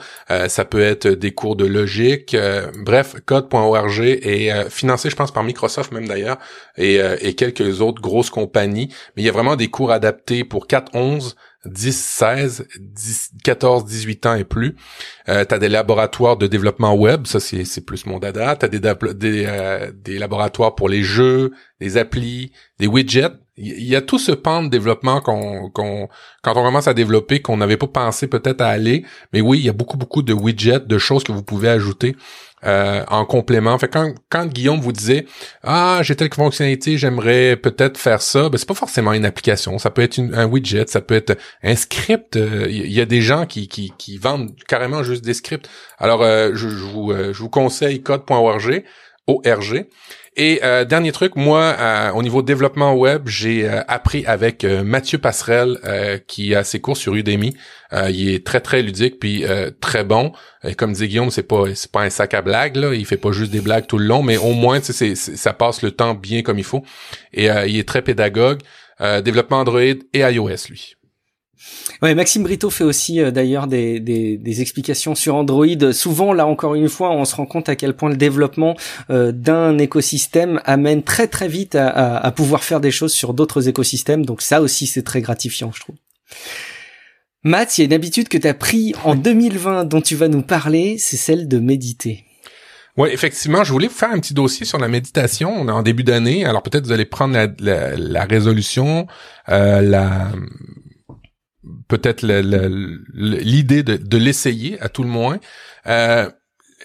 [0.47, 2.37] ça peut être des cours de logique.
[2.77, 6.37] bref, code.org est financé, je pense, par Microsoft même d'ailleurs,
[6.77, 8.89] et, et quelques autres grosses compagnies.
[9.15, 13.85] Mais il y a vraiment des cours adaptés pour 4, 11, 10, 16, 10, 14,
[13.85, 14.75] 18 ans et plus.
[15.29, 18.55] Euh, tu as des laboratoires de développement web, ça c'est, plus mon dada.
[18.55, 23.31] Tu as des, des, euh, des laboratoires pour les jeux, des applis, des widgets.
[23.57, 26.09] Il y a tout ce pan de développement qu'on, quand
[26.43, 29.05] on commence à développer qu'on n'avait pas pensé peut-être à aller.
[29.31, 32.15] Mais oui, il y a beaucoup, beaucoup de widgets, de choses que vous pouvez ajouter.
[32.65, 33.77] Euh, en complément.
[33.77, 35.27] Fait quand, quand Guillaume vous disait
[35.61, 39.77] Ah, j'ai telle fonctionnalité, j'aimerais peut-être faire ça, ben c'est pas forcément une application.
[39.77, 42.35] Ça peut être un widget, ça peut être un script.
[42.35, 45.69] Il euh, y, a des gens qui, qui, vendent carrément juste des scripts.
[45.99, 48.83] Alors euh, je, vous, je vous conseille code.org
[49.27, 49.87] O-R-G.
[50.37, 55.17] Et euh, dernier truc, moi, euh, au niveau développement web, j'ai euh, appris avec Mathieu
[55.17, 55.79] Passerelle,
[56.27, 57.55] qui a ses cours sur Udemy.
[58.09, 59.45] il est très très ludique puis
[59.79, 60.33] très bon.
[60.63, 62.93] Et comme dit Guillaume, c'est pas c'est pas un sac à blagues là.
[62.93, 65.91] Il fait pas juste des blagues tout le long, mais au moins, ça passe le
[65.91, 66.83] temps bien comme il faut.
[67.33, 68.59] Et il est très pédagogue.
[68.99, 70.95] développement Android et iOS, lui.
[72.01, 75.91] Ouais, Maxime Brito fait aussi euh, d'ailleurs des, des, des, explications sur Android.
[75.91, 78.75] Souvent, là encore une fois, on se rend compte à quel point le développement
[79.09, 83.33] euh, d'un écosystème amène très très vite à, à, à, pouvoir faire des choses sur
[83.33, 84.25] d'autres écosystèmes.
[84.25, 85.95] Donc ça aussi, c'est très gratifiant, je trouve.
[87.43, 90.27] Matt, il y a une habitude que tu as pris en 2020 dont tu vas
[90.27, 92.25] nous parler, c'est celle de méditer.
[92.97, 95.53] Oui, effectivement, je voulais vous faire un petit dossier sur la méditation.
[95.53, 99.05] On est en début d'année, alors peut-être vous allez prendre la, la, la résolution,
[99.49, 100.31] euh, la
[101.87, 105.39] peut-être l'idée de, l'essayer à tout le moins.
[105.87, 106.29] Euh,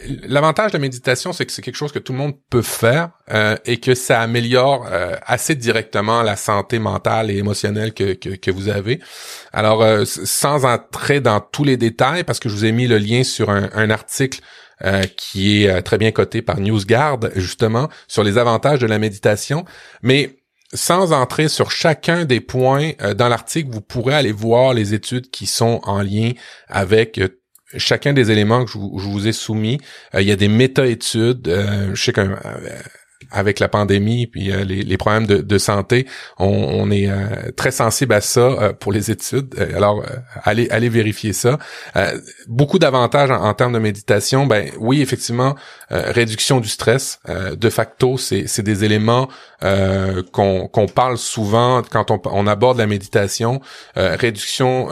[0.03, 3.11] L'avantage de la méditation, c'est que c'est quelque chose que tout le monde peut faire
[3.31, 8.31] euh, et que ça améliore euh, assez directement la santé mentale et émotionnelle que, que,
[8.31, 9.01] que vous avez.
[9.53, 12.97] Alors, euh, sans entrer dans tous les détails, parce que je vous ai mis le
[12.97, 14.41] lien sur un, un article
[14.85, 19.67] euh, qui est très bien coté par NewsGuard, justement, sur les avantages de la méditation.
[20.03, 20.40] Mais
[20.73, 25.31] sans entrer sur chacun des points euh, dans l'article, vous pourrez aller voir les études
[25.31, 26.33] qui sont en lien
[26.69, 27.29] avec euh,
[27.77, 29.81] chacun des éléments que je vous, ai soumis.
[30.15, 31.49] Euh, il y a des méta-études.
[31.93, 32.39] je sais qu'un
[33.31, 36.07] avec la pandémie puis euh, les, les, problèmes de, de santé,
[36.39, 39.55] on, on est euh, très sensible à ça euh, pour les études.
[39.75, 40.05] alors
[40.43, 41.59] allez allez vérifier ça.
[42.49, 44.47] beaucoup d'avantages en, termes de méditation.
[44.47, 45.55] Ben oui, effectivement,
[45.91, 47.21] réduction du stress.
[47.29, 49.29] de facto, c'est c'est des éléments
[49.61, 53.61] qu'on qu'on parle souvent quand on, on aborde la méditation.
[53.97, 54.89] réduction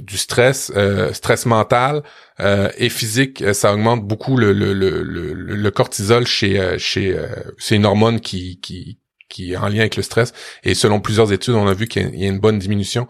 [0.00, 0.72] du stress,
[1.12, 2.02] stress mental.
[2.40, 7.18] Euh, et physique, euh, ça augmente beaucoup le, le, le, le, cortisol chez euh, chez
[7.56, 10.32] c'est une hormone qui qui qui est en lien avec le stress.
[10.62, 13.08] Et selon plusieurs études, on a vu qu'il y a une bonne diminution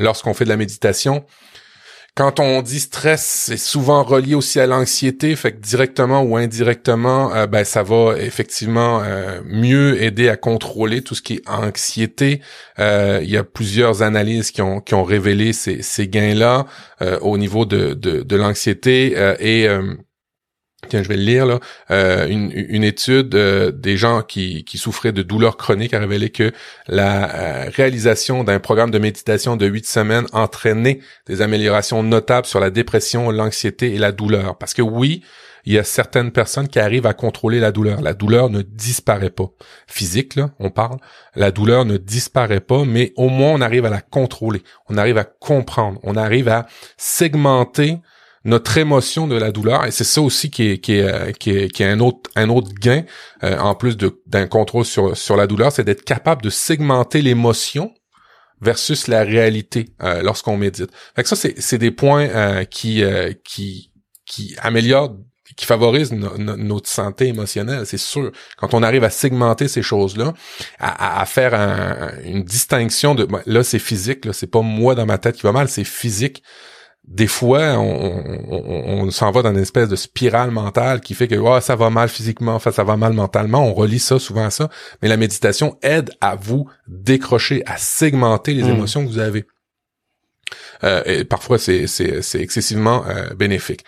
[0.00, 1.24] lorsqu'on fait de la méditation
[2.16, 7.34] quand on dit stress, c'est souvent relié aussi à l'anxiété, fait que directement ou indirectement,
[7.34, 12.40] euh, ben ça va effectivement euh, mieux aider à contrôler tout ce qui est anxiété.
[12.78, 16.64] Euh, il y a plusieurs analyses qui ont qui ont révélé ces, ces gains-là
[17.20, 19.68] au niveau de de, de l'anxiété et
[20.88, 21.60] tiens, je vais le lire là,
[21.90, 26.30] euh, une, une, étude euh, des gens qui, qui souffraient de douleurs chroniques a révélé
[26.30, 26.52] que
[26.88, 32.60] la euh, réalisation d'un programme de méditation de huit semaines entraînait des améliorations notables sur
[32.60, 34.56] la dépression, l'anxiété et la douleur.
[34.58, 35.22] Parce que oui,
[35.66, 38.00] il y a certaines personnes qui arrivent à contrôler la douleur.
[38.00, 39.50] La douleur ne disparaît pas.
[39.88, 40.98] Physique, là, on parle.
[41.34, 44.62] La douleur ne disparaît pas, mais au moins on arrive à la contrôler.
[44.88, 45.98] On arrive à comprendre.
[46.04, 46.66] On arrive à
[46.96, 47.98] segmenter
[48.46, 51.50] notre émotion de la douleur et c'est ça aussi qui est qui est euh, qui
[51.50, 53.02] est, qui est un autre un autre gain
[53.42, 57.92] euh, en plus d'un contrôle sur sur la douleur c'est d'être capable de segmenter l'émotion
[58.60, 60.90] versus la réalité euh, lorsqu'on médite.
[61.14, 63.02] Fait que ça c'est des points qui
[63.44, 63.90] qui
[64.24, 65.16] qui améliorent
[65.56, 68.30] qui favorisent notre santé émotionnelle, c'est sûr.
[68.58, 70.34] Quand on arrive à segmenter ces choses-là,
[70.78, 71.54] à, à, faire
[72.24, 75.52] une distinction de là c'est physique, là c'est pas moi dans ma tête qui va
[75.52, 76.42] mal, c'est physique
[77.06, 81.60] des fois, on, s'en va dans une espèce de spirale mentale qui fait que oh,
[81.60, 83.64] ça va mal physiquement, ça va mal mentalement.
[83.64, 84.68] On relie ça souvent à ça.
[85.00, 88.70] Mais la méditation aide à vous décrocher, à segmenter les hmm.
[88.70, 89.46] émotions que vous avez.
[90.84, 91.84] Euh, et parfois, c'est,
[92.34, 93.84] excessivement euh, bénéfique.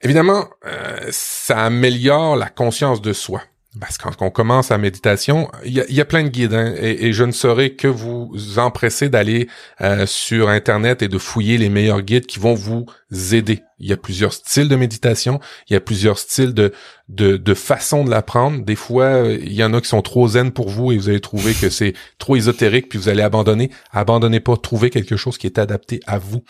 [0.00, 3.42] Évidemment, euh, ça améliore la conscience de soi.
[3.80, 7.24] Parce quand on commence la méditation, il y a, plein de guides hein, et, je
[7.24, 9.48] ne saurais que vous empresser d'aller
[9.80, 12.86] euh, sur Internet et de fouiller les meilleurs guides qui vont vous
[13.32, 13.62] aider.
[13.80, 16.72] Il y a plusieurs styles de méditation, il y a plusieurs styles de,
[17.08, 18.64] de, de façon de l'apprendre.
[18.64, 21.20] Des fois, il y en a qui sont trop zen pour vous et vous allez
[21.20, 23.70] trouver que c'est trop ésotérique puis vous allez abandonner.
[23.92, 26.42] Abandonnez pas, trouvez quelque chose qui est adapté à vous.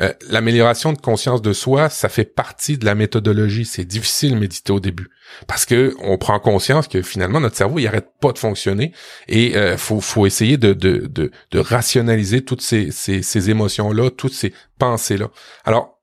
[0.00, 3.64] Euh, l'amélioration de conscience de soi, ça fait partie de la méthodologie.
[3.64, 5.08] C'est difficile de méditer au début
[5.46, 8.92] parce que on prend conscience que finalement notre cerveau il arrête pas de fonctionner
[9.28, 13.92] et euh, faut, faut essayer de, de, de, de rationaliser toutes ces, ces, ces émotions
[13.92, 15.30] là, toutes ces pensées là.
[15.64, 15.99] Alors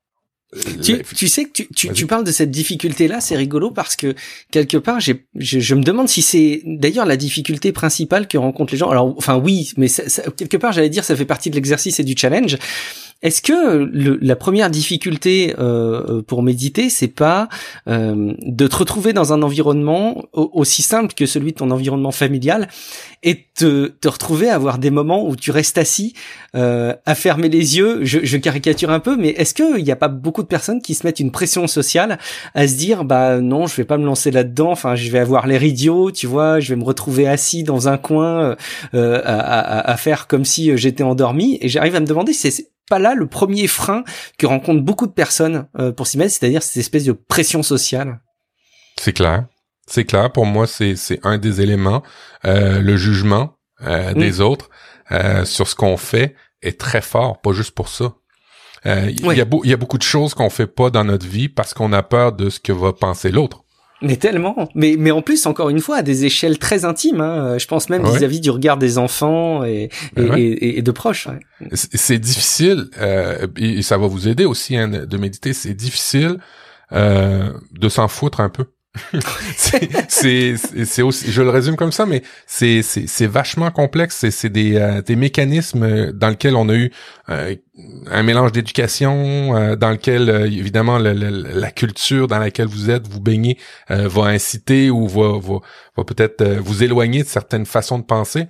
[0.82, 4.16] tu, tu, sais que tu, tu, tu, parles de cette difficulté-là, c'est rigolo parce que
[4.50, 8.74] quelque part, j'ai, je, je, me demande si c'est d'ailleurs la difficulté principale que rencontrent
[8.74, 8.90] les gens.
[8.90, 10.04] Alors, enfin oui, mais ça,
[10.38, 12.58] quelque part, j'allais dire, ça fait partie de l'exercice et du challenge.
[13.22, 17.50] Est-ce que le, la première difficulté euh, pour méditer, c'est pas
[17.88, 22.68] euh, de te retrouver dans un environnement aussi simple que celui de ton environnement familial
[23.24, 26.14] et te, te retrouver à avoir des moments où tu restes assis,
[26.56, 28.00] euh, à fermer les yeux?
[28.04, 30.94] Je, je caricature un peu, mais est-ce qu'il n'y a pas beaucoup de personnes qui
[30.94, 32.20] se mettent une pression sociale
[32.54, 34.72] à se dire bah non, je vais pas me lancer là-dedans.
[34.72, 36.60] Enfin, je vais avoir l'air idiot, tu vois.
[36.60, 38.56] Je vais me retrouver assis dans un coin
[38.94, 41.58] euh, à, à, à, faire comme si j'étais endormi.
[41.62, 44.04] Et j'arrive à me demander si c'est pas là le premier frein
[44.38, 48.20] que rencontrent beaucoup de personnes euh, pour s'y mettre, c'est-à-dire cette espèce de pression sociale.
[49.00, 49.46] C'est clair.
[49.88, 50.32] C'est clair.
[50.32, 52.04] Pour moi, c'est c'est un des éléments.
[52.46, 54.14] Euh, le jugement euh, mm.
[54.16, 54.70] des autres
[55.46, 58.14] sur ce qu'on fait est très fort, pas juste pour ça.
[58.84, 61.74] Il y, a y a beaucoup de choses qu'on fait pas dans notre vie parce
[61.74, 63.64] qu'on a peur de ce que va penser l'autre.
[64.02, 64.70] Mais tellement.
[64.76, 67.22] Mais, mais en plus, encore une fois, à des échelles très intimes.
[67.22, 67.58] Hein.
[67.58, 71.28] Je pense même vis-à-vis du regard des enfants et, et, et, de proches.
[71.74, 75.54] C'est difficile, euh, et ça va vous aider aussi hein, de méditer.
[75.54, 76.38] C'est difficile
[76.94, 78.66] euh, de s'en foutre un peu.
[79.58, 84.26] c'est je le résume comme ça mais c'est c'est vachement complexe.
[84.30, 86.92] C'est des euh, des mécanismes dans lesquels on a eu
[87.30, 87.56] euh,
[88.08, 93.58] un mélange d'éducation euh, dans lequel évidemment la culture dans laquelle vous êtes vous baignez
[93.90, 95.60] va inciter ou va va,
[95.96, 98.48] va peut-être vous éloigner de certaines façons de penser.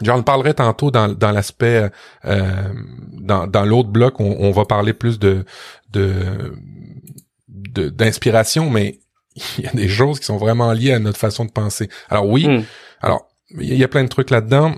[0.00, 1.90] J'en parlerai tantôt dans, dans l'aspect
[2.24, 5.44] dans, dans l'autre bloc on, on va parler plus de
[5.90, 6.52] de
[7.48, 8.98] d'inspiration mais
[9.58, 11.88] il y a des choses qui sont vraiment liées à notre façon de penser.
[12.08, 12.64] Alors oui, hmm.
[13.00, 13.28] alors
[13.60, 14.74] il y a plein de trucs là-dedans.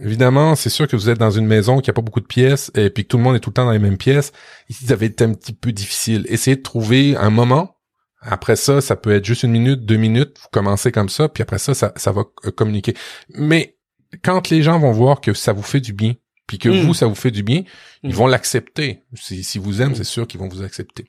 [0.00, 2.70] Évidemment, c'est sûr que vous êtes dans une maison qui a pas beaucoup de pièces
[2.74, 4.32] et puis que tout le monde est tout le temps dans les mêmes pièces.
[4.70, 6.24] Ici, ça va être un petit peu difficile.
[6.28, 7.76] Essayez de trouver un moment.
[8.22, 10.38] Après ça, ça peut être juste une minute, deux minutes.
[10.40, 12.24] Vous commencez comme ça, puis après ça, ça, ça va
[12.56, 12.94] communiquer.
[13.34, 13.76] Mais
[14.24, 16.14] quand les gens vont voir que ça vous fait du bien,
[16.46, 16.94] puis que vous, hmm.
[16.94, 17.62] ça vous fait du bien,
[18.02, 18.14] ils hmm.
[18.14, 19.02] vont l'accepter.
[19.14, 19.96] Si, si, vous aiment, hmm.
[19.96, 21.06] c'est sûr qu'ils vont vous accepter.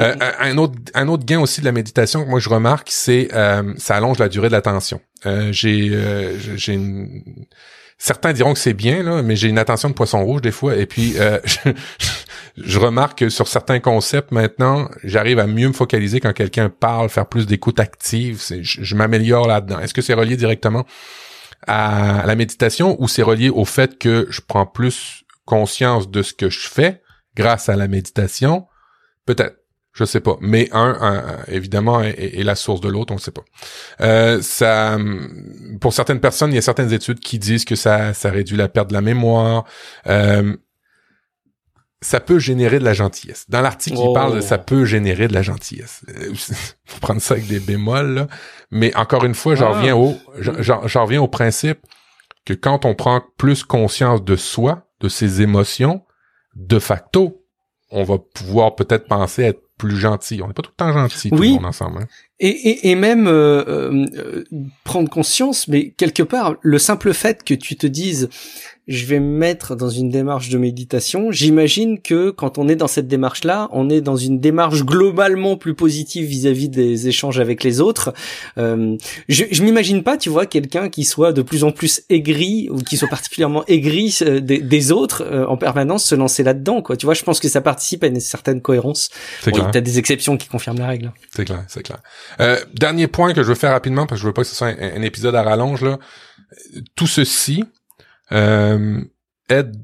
[0.00, 3.28] Euh, un autre un autre gain aussi de la méditation que moi je remarque, c'est
[3.34, 5.00] euh, ça allonge la durée de l'attention.
[5.26, 7.22] Euh, j'ai euh, j'ai une...
[7.98, 10.76] certains diront que c'est bien là, mais j'ai une attention de poisson rouge des fois,
[10.76, 11.14] et puis
[11.44, 11.70] je,
[12.56, 17.08] je, remarque que sur certains concepts maintenant, j'arrive à mieux me focaliser quand quelqu'un parle,
[17.08, 18.40] faire plus d'écoute active.
[18.48, 19.80] Je, je m'améliore là-dedans.
[19.80, 20.86] Est-ce que c'est relié directement
[21.66, 26.32] à la méditation ou c'est relié au fait que je prends plus conscience de ce
[26.32, 27.02] que je fais
[27.34, 28.66] grâce à la méditation?
[29.26, 29.56] Peut-être.
[29.98, 30.36] Je sais pas.
[30.40, 33.42] Mais un, évidemment, est, la source de l'autre, on ne sait pas.
[34.00, 34.96] Euh, ça,
[35.80, 38.68] pour certaines personnes, il y a certaines études qui disent que ça, ça réduit la
[38.68, 39.64] perte de la mémoire.
[40.06, 40.56] Euh,
[42.00, 43.44] ça peut générer de la gentillesse.
[43.48, 44.64] Dans l'article, il parle de ça oh.
[44.64, 46.02] peut générer de la gentillesse.
[46.84, 48.26] Faut prendre ça avec des bémols, là.
[48.70, 49.78] Mais encore une fois, j'en ah.
[49.78, 51.80] reviens au, j'en reviens au principe
[52.44, 56.02] que quand on prend plus conscience de soi, de ses émotions,
[56.54, 57.44] de facto,
[57.90, 60.40] on va pouvoir peut-être penser être plus gentil.
[60.42, 62.02] On n'est pas tout le temps gentil, tout le monde ensemble.
[62.02, 62.06] Hein.
[62.40, 63.64] Et, et, et, même euh,
[64.16, 64.44] euh,
[64.84, 68.28] prendre conscience, mais quelque part, le simple fait que tu te dises
[68.88, 71.30] je vais me mettre dans une démarche de méditation.
[71.30, 75.74] J'imagine que quand on est dans cette démarche-là, on est dans une démarche globalement plus
[75.74, 78.14] positive vis-à-vis des échanges avec les autres.
[78.56, 78.96] Euh,
[79.28, 82.78] je, je m'imagine pas, tu vois, quelqu'un qui soit de plus en plus aigri ou
[82.78, 86.96] qui soit particulièrement aigri euh, des, des, autres euh, en permanence se lancer là-dedans, quoi.
[86.96, 89.10] Tu vois, je pense que ça participe à une certaine cohérence.
[89.42, 91.12] C'est bon, T'as des exceptions qui confirment la règle.
[91.36, 91.98] C'est clair, c'est clair.
[92.40, 94.56] Euh, dernier point que je veux faire rapidement parce que je veux pas que ce
[94.56, 95.98] soit un, un épisode à rallonge là.
[96.94, 97.64] Tout ceci,
[98.32, 99.00] euh,
[99.48, 99.76] aide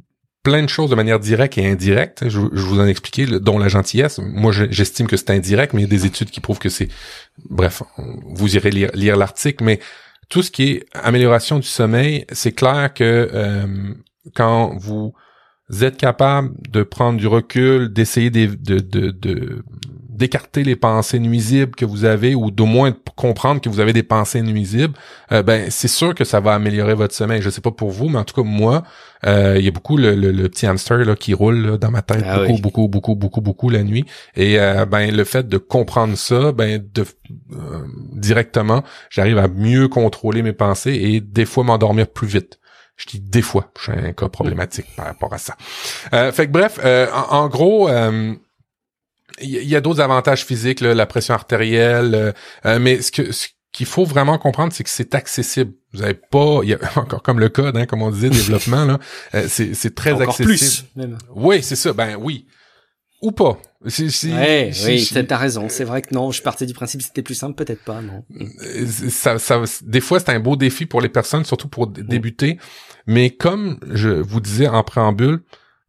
[0.42, 2.28] plein de choses de manière directe et indirecte.
[2.28, 4.20] Je, vous en ai expliqué, dont la gentillesse.
[4.22, 6.88] Moi, j'estime que c'est indirect, mais il y a des études qui prouvent que c'est...
[7.48, 9.80] Bref, vous irez lire, l'article, mais
[10.28, 13.94] tout ce qui est amélioration du sommeil, c'est clair que euh,
[14.34, 15.14] quand vous
[15.80, 19.64] êtes capable de prendre du recul, d'essayer de, de, de,
[20.14, 24.02] d'écarter les pensées nuisibles que vous avez ou d'au moins comprendre que vous avez des
[24.02, 24.94] pensées nuisibles,
[25.32, 27.42] euh, ben c'est sûr que ça va améliorer votre sommeil.
[27.42, 28.84] Je sais pas pour vous, mais en tout cas moi,
[29.26, 32.24] euh, il y a beaucoup le, le, petit hamster là, qui roule dans ma tête
[32.26, 34.04] ah beaucoup, beaucoup, beaucoup, beaucoup, beaucoup la nuit.
[34.36, 37.04] Et euh, ben le fait de comprendre ça, ben de
[38.12, 42.60] directement, j'arrive à mieux contrôler mes pensées et des fois m'endormir plus vite.
[42.96, 45.56] Je dis des fois, je suis un cas problématique par rapport à ça.
[46.30, 47.88] fait que bref, en, en, gros,
[49.40, 52.32] il y a d'autres avantages physiques, la pression artérielle, euh,
[52.66, 55.72] euh, mais ce que ce qu'il faut vraiment comprendre, c'est que c'est accessible.
[55.92, 58.84] Vous avez pas, il y a encore comme le code, hein, comme on disait, développement
[58.84, 58.98] là,
[59.34, 60.48] euh, c'est c'est très encore accessible.
[60.48, 61.18] Plus, même.
[61.34, 61.92] Oui, c'est ça.
[61.92, 62.46] Ben oui,
[63.22, 63.58] ou pas.
[63.86, 65.68] Si, si, oui, t'as raison.
[65.68, 68.24] C'est vrai que non, je partais du principe que c'était plus simple, peut-être pas, non.
[69.10, 72.58] Ça, ça, des fois, c'est un beau défi pour les personnes, surtout pour débuter.
[73.06, 75.42] Mais comme je vous disais en préambule,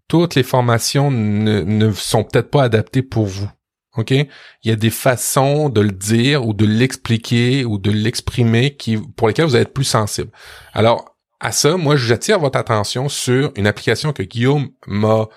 [0.08, 3.50] toutes les formations ne, sont peut-être pas adaptées pour vous.
[3.98, 4.12] OK?
[4.12, 4.28] Il
[4.64, 9.28] y a des façons de le dire ou de l'expliquer ou de l'exprimer qui, pour
[9.28, 10.30] lesquelles vous allez être plus sensible.
[10.74, 15.28] Alors, à ça, moi, j'attire votre attention sur une application que Guillaume m'a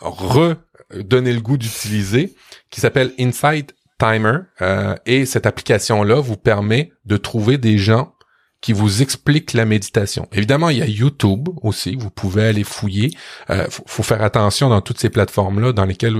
[0.00, 2.34] redonné le goût d'utiliser,
[2.70, 4.38] qui s'appelle Insight Timer.
[4.62, 8.14] Euh, et cette application-là vous permet de trouver des gens
[8.60, 10.28] qui vous expliquent la méditation.
[10.32, 13.10] Évidemment, il y a YouTube aussi, vous pouvez aller fouiller.
[13.48, 16.16] Euh, faut, faire attention dans toutes ces plateformes-là dans lesquelles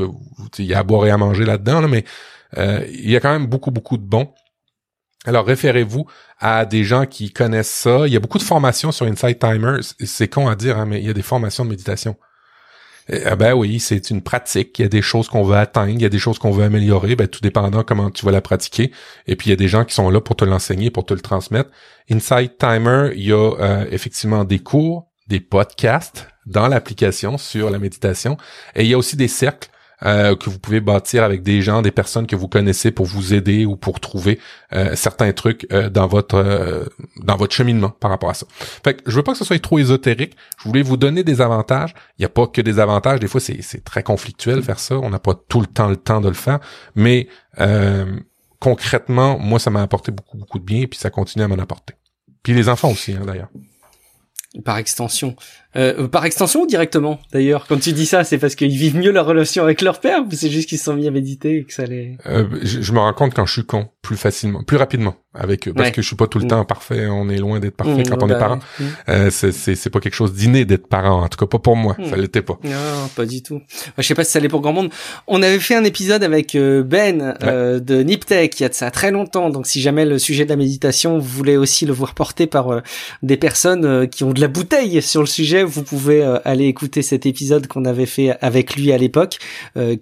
[0.58, 2.04] il y a à boire et à manger là-dedans, mais
[2.56, 4.32] euh, il y a quand même beaucoup, beaucoup de bons.
[5.26, 6.06] Alors, référez-vous
[6.38, 8.06] à des gens qui connaissent ça.
[8.06, 9.76] Il y a beaucoup de formations sur Insight Timer.
[9.82, 12.16] C'est con à dire, hein, mais il y a des formations de méditation.
[13.12, 14.78] Eh ben oui, c'est une pratique.
[14.78, 16.64] Il y a des choses qu'on veut atteindre, il y a des choses qu'on veut
[16.64, 18.92] améliorer, ben tout dépendant comment tu vas la pratiquer.
[19.26, 21.14] Et puis il y a des gens qui sont là pour te l'enseigner, pour te
[21.14, 21.70] le transmettre.
[22.10, 27.78] Insight Timer, il y a euh, effectivement des cours, des podcasts dans l'application sur la
[27.78, 28.36] méditation,
[28.76, 29.70] et il y a aussi des cercles
[30.04, 33.34] euh, que vous pouvez bâtir avec des gens, des personnes que vous connaissez pour vous
[33.34, 34.38] aider ou pour trouver
[34.72, 38.46] euh, certains trucs euh, dans votre dans votre cheminement par rapport à ça.
[38.84, 40.36] Fait que je veux pas que ce soit trop ésotérique.
[40.58, 41.94] Je voulais vous donner des avantages.
[42.18, 43.20] Il n'y a pas que des avantages.
[43.20, 44.98] Des fois, c'est très conflictuel faire ça.
[44.98, 46.60] On n'a pas tout le temps le temps de le faire,
[46.94, 47.28] mais
[48.58, 51.58] concrètement, moi, ça m'a apporté beaucoup beaucoup de bien et puis ça continue à m'en
[51.58, 51.94] apporter.
[52.42, 53.48] Puis les enfants aussi, hein, d'ailleurs.
[54.64, 55.36] Par extension.
[55.76, 59.12] Euh, par extension ou directement d'ailleurs Quand tu dis ça, c'est parce qu'ils vivent mieux
[59.12, 61.64] leur relation avec leur père ou c'est juste qu'ils se sont mis à méditer et
[61.64, 62.16] que ça les...
[62.26, 65.72] Euh, je, me rends compte quand je suis con, plus facilement, plus rapidement avec eux,
[65.72, 66.48] parce que je suis pas tout le mm.
[66.48, 68.58] temps parfait, on est loin d'être parfait mm, quand on est bah parent.
[68.80, 68.84] Mm.
[69.10, 71.96] Euh, c'est, c'est, pas quelque chose d'inné d'être parent, en tout cas pas pour moi,
[72.08, 72.58] ça l'était pas.
[72.64, 73.60] Non, pas du tout.
[73.96, 74.90] Je sais pas si ça l'est pour grand monde.
[75.28, 78.74] On avait fait un épisode avec euh, Ben euh, de Niptech il y a de
[78.74, 81.92] ça très longtemps, donc si jamais le sujet de la méditation, vous voulez aussi le
[81.92, 82.80] voir porté par euh,
[83.22, 87.26] des personnes qui ont de la bouteille sur le sujet, vous pouvez aller écouter cet
[87.26, 89.38] épisode qu'on avait fait avec lui à l'époque,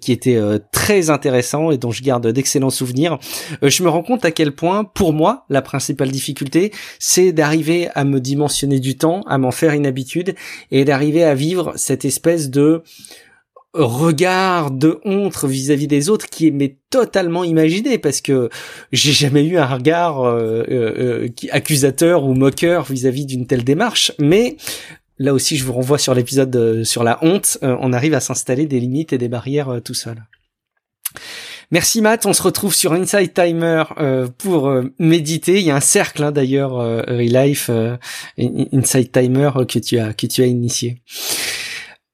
[0.01, 0.39] qui était
[0.71, 3.19] très intéressant et dont je garde d'excellents souvenirs.
[3.61, 8.03] je me rends compte à quel point, pour moi, la principale difficulté, c'est d'arriver à
[8.03, 10.35] me dimensionner du temps, à m'en faire une habitude
[10.71, 12.83] et d'arriver à vivre cette espèce de
[13.73, 18.49] regard de honte vis-à-vis des autres qui est mais totalement imaginé parce que
[18.91, 24.11] j'ai jamais eu un regard euh, euh, euh, accusateur ou moqueur vis-à-vis d'une telle démarche
[24.17, 24.57] mais
[25.19, 28.79] là aussi je vous renvoie sur l'épisode sur la honte on arrive à s'installer des
[28.79, 30.23] limites et des barrières tout seul
[31.71, 35.59] Merci Matt, on se retrouve sur Inside Timer euh, pour euh, méditer.
[35.59, 37.95] Il y a un cercle hein, d'ailleurs, euh, Relife, euh,
[38.39, 40.97] Inside Timer que tu as que tu as initié.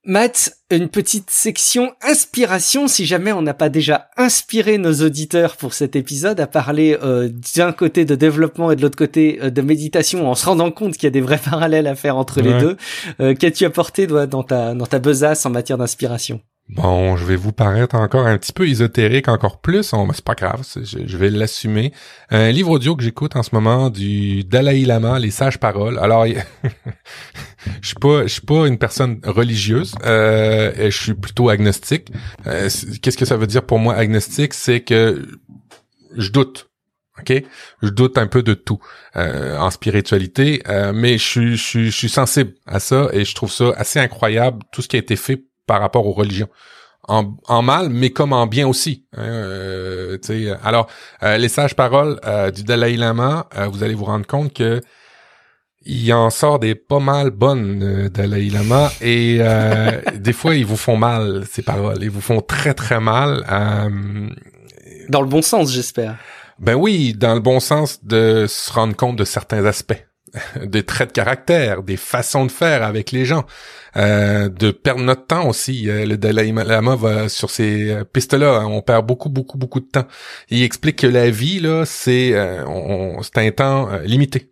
[0.08, 5.74] Matt, une petite section inspiration, si jamais on n'a pas déjà inspiré nos auditeurs pour
[5.74, 6.96] cet épisode à parler
[7.56, 11.06] d'un côté de développement et de l'autre côté de méditation en se rendant compte qu'il
[11.06, 12.78] y a des vrais parallèles à faire entre les deux.
[13.36, 16.40] Qu'as-tu apporté toi, dans ta dans ta besace en matière d'inspiration?
[16.68, 19.94] Bon, je vais vous paraître encore un petit peu ésotérique, encore plus.
[19.94, 21.94] On, c'est pas grave, je, vais l'assumer.
[22.32, 26.00] Un livre audio que j'écoute en ce moment du Dalai Lama, Les Sages Paroles.
[26.00, 26.26] Alors,
[27.82, 29.94] je suis pas, je suis pas une personne religieuse.
[30.06, 32.12] Euh, je suis plutôt agnostique.
[32.48, 32.68] Euh,
[33.00, 34.56] qu'est-ce que ça veut dire pour moi agnostique?
[34.56, 35.24] C'est que
[36.18, 36.72] je doute.
[37.20, 37.32] OK?
[37.84, 38.80] Je doute un peu de tout
[39.16, 43.36] euh, en spiritualité, euh, mais je suis, je, je suis sensible à ça et je
[43.36, 46.50] trouve ça assez incroyable, tout ce qui a été fait par rapport aux religions.
[47.08, 49.06] En, mal, mais comme en bien aussi.
[49.16, 50.18] Hein, euh,
[50.64, 50.88] alors,
[51.22, 54.82] euh, les sages paroles euh, du Dalai Lama, vous allez vous rendre compte que
[55.88, 59.40] il en sort des pas mal bonnes Dalai Lama et
[60.16, 63.44] des fois ils vous font mal ces paroles, ils vous font très très mal.
[65.10, 66.18] dans le bon sens, j'espère.
[66.58, 70.05] Ben oui, dans le bon sens de se rendre compte de certains aspects
[70.64, 73.46] des traits de caractère, des façons de faire avec les gens,
[73.98, 75.90] euh, de perdre notre temps aussi.
[75.90, 78.66] Euh, le Dalai Lama va sur ces euh, pistes-là, hein.
[78.66, 80.06] on perd beaucoup, beaucoup, beaucoup de temps.
[80.50, 82.34] Il explique que la vie, là, c'est
[83.22, 84.52] c'est un temps limité.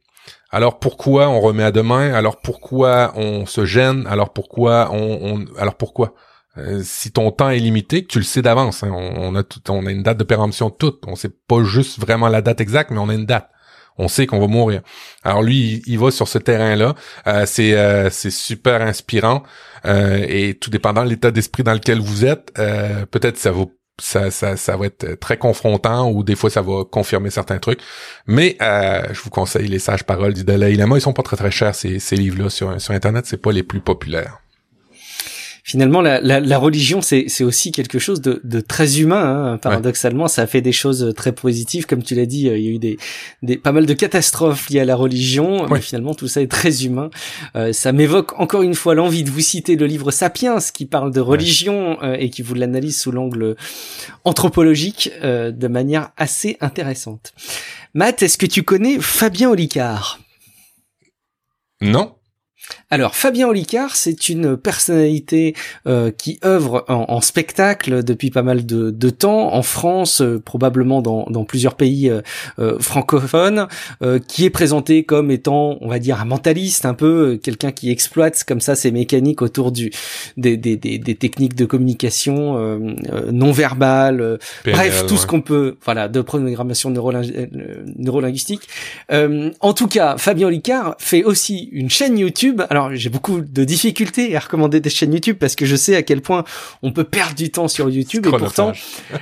[0.51, 2.13] Alors pourquoi on remet à demain?
[2.13, 4.05] Alors pourquoi on se gêne?
[4.07, 6.13] Alors pourquoi on, alors pourquoi?
[6.83, 9.91] Si ton temps est limité, tu le sais d'avance, hein, on, a tout, on a
[9.91, 11.01] une date de péremption toute.
[11.07, 13.49] On sait pas juste vraiment la date exacte, mais on a une date
[13.97, 14.81] on sait qu'on va mourir.
[15.23, 16.95] Alors lui, il, va sur ce terrain-là.
[17.27, 19.43] Euh, c'est euh, c'est super inspirant
[19.85, 22.53] euh, et tout dépendant de l'état d'esprit dans lequel vous êtes,
[23.11, 23.51] peut-être ça
[23.99, 27.79] ça, va être très confrontant ou des fois ça va confirmer certains trucs.
[28.27, 30.97] Mais je vous conseille les sages paroles du Dalai Lama.
[30.97, 33.25] Ils sont pas très très chers ces, ces livres-là sur sur internet.
[33.25, 34.42] C'est pas les plus populaires.
[35.63, 39.53] Finalement la, la, la religion c'est aussi quelque chose de, de très humain.
[39.53, 39.57] Hein.
[39.57, 42.41] Paradoxalement, ça a fait des choses très positives, comme tu l'as dit.
[42.41, 42.97] Il y a eu des,
[43.41, 46.83] des pas mal de catastrophes liées à la religion, mais finalement tout ça est très
[46.85, 47.09] humain.
[47.55, 51.11] Euh, ça m'évoque encore une fois l'envie de vous citer le livre Sapiens qui parle
[51.11, 53.55] de religion euh, et qui vous l'analyse sous l'angle
[54.25, 57.33] anthropologique euh, de manière assez intéressante.
[57.93, 60.19] Matt, est-ce que tu connais Fabien Olicard?
[61.81, 62.15] Non.
[62.89, 65.55] Alors Fabien Olicard, c'est une personnalité
[65.87, 71.45] euh, qui œuvre en, spectacle depuis pas mal de, temps en France, euh, probablement dans,
[71.45, 73.67] plusieurs pays euh, francophones,
[74.27, 78.43] qui est présenté comme étant, on va dire, un mentaliste, un peu quelqu'un qui exploite
[78.43, 79.91] comme ça ses mécaniques autour du
[80.37, 82.79] des, des, des, techniques de communication
[83.31, 88.61] non verbale, bref tout ce qu'on peut, voilà, de programmation neurolinguistique.
[89.09, 92.52] en tout cas, Fabien Olicard fait aussi une chaîne YouTube.
[92.69, 96.03] Alors j'ai beaucoup de difficultés à recommander des chaînes YouTube parce que je sais à
[96.03, 96.43] quel point
[96.81, 98.73] on peut perdre du temps sur YouTube et pourtant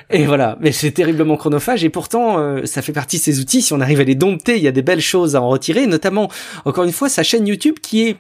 [0.10, 3.62] et voilà, mais c'est terriblement chronophage et pourtant euh, ça fait partie de ces outils.
[3.62, 5.88] Si on arrive à les dompter, il y a des belles choses à en retirer,
[5.88, 6.30] notamment
[6.66, 8.18] encore une fois sa chaîne YouTube qui est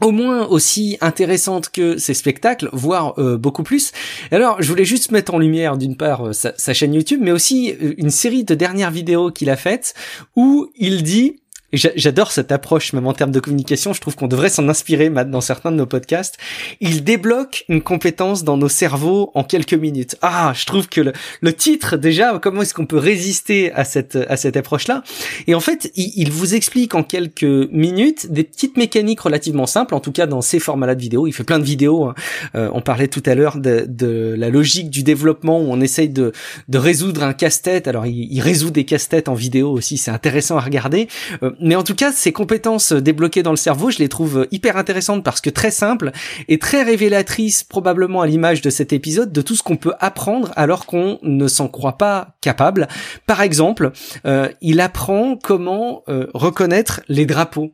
[0.00, 3.92] au moins aussi intéressante que ses spectacles, voire euh, beaucoup plus.
[4.32, 7.30] Alors, je voulais juste mettre en lumière d'une part euh, sa, sa, chaîne YouTube, mais
[7.30, 9.94] aussi une série de dernières vidéos qu'il a faites
[10.34, 11.41] où il dit
[11.72, 13.92] j'adore cette approche, même en termes de communication.
[13.92, 16.36] Je trouve qu'on devrait s'en inspirer dans certains de nos podcasts.
[16.80, 20.16] Il débloque une compétence dans nos cerveaux en quelques minutes.
[20.22, 21.00] Ah, je trouve que
[21.40, 25.02] le, titre, déjà, comment est-ce qu'on peut résister à cette, à cette approche-là?
[25.46, 30.00] Et en fait, il, vous explique en quelques minutes des petites mécaniques relativement simples, en
[30.00, 31.26] tout cas dans ces formats-là de vidéos.
[31.26, 32.04] Il fait plein de vidéos.
[32.04, 32.14] Hein.
[32.54, 36.32] Euh, on parlait tout à l'heure de, la logique du développement où on essaye de,
[36.68, 37.88] de résoudre un casse-tête.
[37.88, 39.96] Alors, il, il résout des casse-têtes en vidéo aussi.
[39.96, 41.08] C'est intéressant à regarder.
[41.42, 44.76] Euh, mais en tout cas, ces compétences débloquées dans le cerveau, je les trouve hyper
[44.76, 46.12] intéressantes parce que très simples
[46.48, 50.52] et très révélatrices probablement à l'image de cet épisode de tout ce qu'on peut apprendre
[50.56, 52.88] alors qu'on ne s'en croit pas capable.
[53.26, 53.92] Par exemple,
[54.26, 57.72] euh, il apprend comment euh, reconnaître les drapeaux.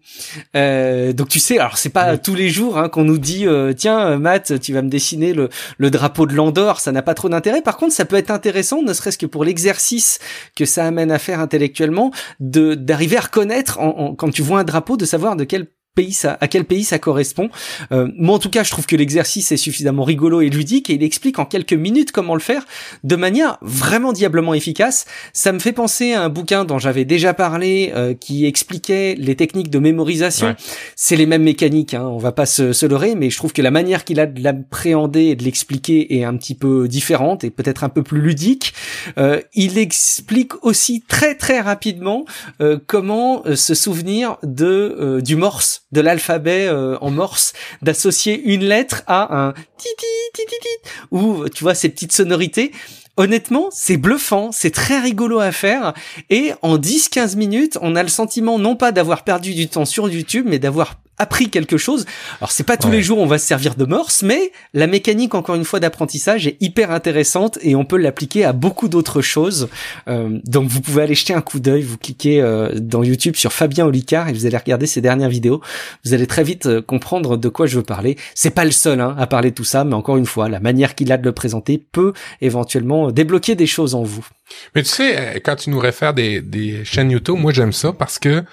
[0.56, 4.18] Euh, donc tu sais, alors c'est pas tous les jours hein, qu'on nous dit tiens
[4.18, 7.62] Matt, tu vas me dessiner le, le drapeau de l'Andorre, ça n'a pas trop d'intérêt.
[7.62, 10.18] Par contre, ça peut être intéressant, ne serait-ce que pour l'exercice
[10.56, 12.10] que ça amène à faire intellectuellement,
[12.40, 13.77] de d'arriver à reconnaître
[14.16, 15.68] quand tu vois un drapeau, de savoir de quel
[15.98, 17.50] pays ça, à quel pays ça correspond.
[17.90, 20.94] Euh, moi, en tout cas, je trouve que l'exercice est suffisamment rigolo et ludique et
[20.94, 22.64] il explique en quelques minutes comment le faire
[23.02, 25.06] de manière vraiment diablement efficace.
[25.32, 29.34] Ça me fait penser à un bouquin dont j'avais déjà parlé euh, qui expliquait les
[29.34, 30.54] techniques de mémorisation.
[30.94, 33.62] C'est les mêmes mécaniques, hein, on va pas se, se leurrer, mais je trouve que
[33.62, 37.50] la manière qu'il a de l'appréhender et de l'expliquer est un petit peu différente et
[37.50, 38.72] peut-être un peu plus ludique.
[39.18, 42.24] Euh, il explique aussi très très rapidement
[42.60, 48.64] euh, comment euh, se souvenir de du morse de l'alphabet euh, en morse, d'associer une
[48.64, 52.72] lettre à un titi titi titi ou tu vois ces petites sonorités.
[53.16, 55.92] Honnêtement, c'est bluffant, c'est très rigolo à faire
[56.30, 60.08] et en 10-15 minutes, on a le sentiment non pas d'avoir perdu du temps sur
[60.08, 62.06] YouTube, mais d'avoir appris quelque chose.
[62.40, 65.34] Alors c'est pas tous les jours on va se servir de morse, mais la mécanique
[65.34, 69.68] encore une fois d'apprentissage est hyper intéressante et on peut l'appliquer à beaucoup d'autres choses.
[70.08, 73.52] Euh, donc vous pouvez aller jeter un coup d'œil, vous cliquez euh, dans YouTube sur
[73.52, 75.60] Fabien Olicard et vous allez regarder ses dernières vidéos.
[76.04, 78.16] Vous allez très vite euh, comprendre de quoi je veux parler.
[78.34, 80.60] C'est pas le seul hein, à parler de tout ça, mais encore une fois, la
[80.60, 84.26] manière qu'il a de le présenter peut éventuellement débloquer des choses en vous.
[84.74, 88.18] Mais tu sais, quand tu nous réfères des, des chaînes YouTube, moi j'aime ça parce
[88.18, 88.44] que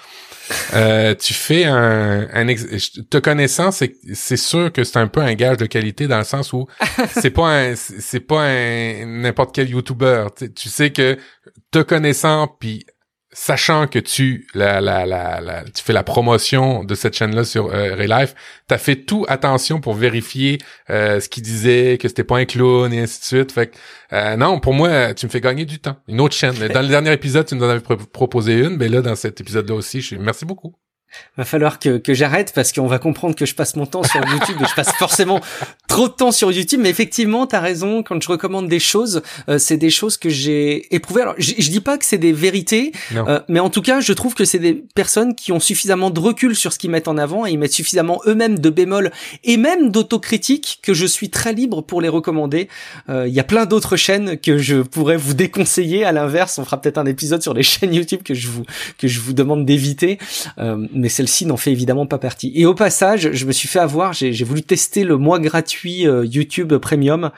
[0.74, 5.34] euh, tu fais un, un te connaissant, c'est c'est sûr que c'est un peu un
[5.34, 6.68] gage de qualité dans le sens où
[7.10, 10.28] c'est pas un c'est pas un n'importe quel YouTuber.
[10.56, 11.18] Tu sais que
[11.72, 12.86] te connaissant puis
[13.36, 18.34] sachant que tu fais la promotion de cette chaîne-là sur euh, Relife,
[18.68, 20.58] t'as fait tout attention pour vérifier
[20.90, 23.52] euh, ce qu'il disait, que c'était pas un clown et ainsi de suite.
[23.52, 23.78] Fait que,
[24.14, 25.98] euh, non, pour moi, tu me fais gagner du temps.
[26.08, 26.56] Une autre chaîne.
[26.56, 29.76] Dans le dernier épisode, tu nous en avais proposé une, mais là, dans cet épisode-là
[29.76, 30.74] aussi, je merci beaucoup
[31.38, 34.26] va falloir que, que j'arrête parce qu'on va comprendre que je passe mon temps sur
[34.26, 35.42] YouTube et je passe forcément
[35.88, 36.80] trop de temps sur YouTube.
[36.82, 38.04] Mais effectivement, t'as raison.
[38.04, 41.22] Quand je recommande des choses, euh, c'est des choses que j'ai éprouvées.
[41.22, 44.34] Alors, je, dis pas que c'est des vérités, euh, mais en tout cas, je trouve
[44.34, 47.46] que c'est des personnes qui ont suffisamment de recul sur ce qu'ils mettent en avant
[47.46, 49.12] et ils mettent suffisamment eux-mêmes de bémols
[49.44, 52.70] et même d'autocritique que je suis très libre pour les recommander.
[53.10, 56.06] Euh, il y a plein d'autres chaînes que je pourrais vous déconseiller.
[56.06, 58.64] À l'inverse, on fera peut-être un épisode sur les chaînes YouTube que je vous
[58.98, 60.18] que je vous demande d'éviter
[60.94, 62.52] mais celle-ci n'en fait évidemment pas partie.
[62.56, 66.76] Et au passage, je me suis fait avoir, j'ai voulu tester le mois gratuit YouTube
[66.78, 67.32] Premium.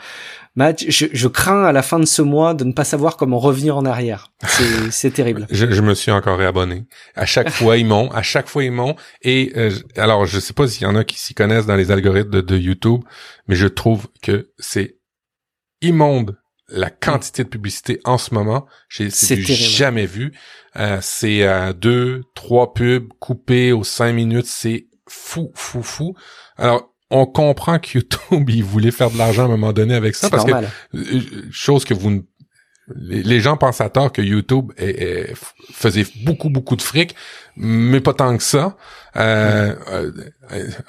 [0.55, 3.78] Matt, je, crains à la fin de ce mois de ne pas savoir comment revenir
[3.78, 4.32] en arrière.
[4.89, 5.45] C'est terrible.
[5.51, 6.86] Je, je, me suis encore réabonné.
[7.15, 8.09] À chaque fois, ils m'ont.
[8.09, 8.95] À chaque fois, ils m'ont.
[9.22, 9.53] Et
[9.97, 12.57] alors, je sais pas s'il y en a qui s'y connaissent dans les algorithmes de
[12.57, 13.01] YouTube,
[13.47, 14.97] mais je trouve que c'est
[15.82, 16.36] immonde
[16.70, 20.34] la quantité de publicité en ce moment, j'ai jamais vu.
[20.76, 26.15] Euh, c'est euh, deux, trois pubs coupés aux cinq minutes, c'est fou, fou, fou.
[26.57, 30.15] Alors, on comprend que YouTube, il voulait faire de l'argent à un moment donné avec
[30.15, 31.20] ça, parce que euh,
[31.51, 32.26] chose que vous
[32.96, 34.72] les, gens pensent à tort que YouTube
[35.72, 37.16] faisait beaucoup beaucoup de fric,
[37.56, 38.78] mais pas tant que ça.
[39.18, 39.74] Euh,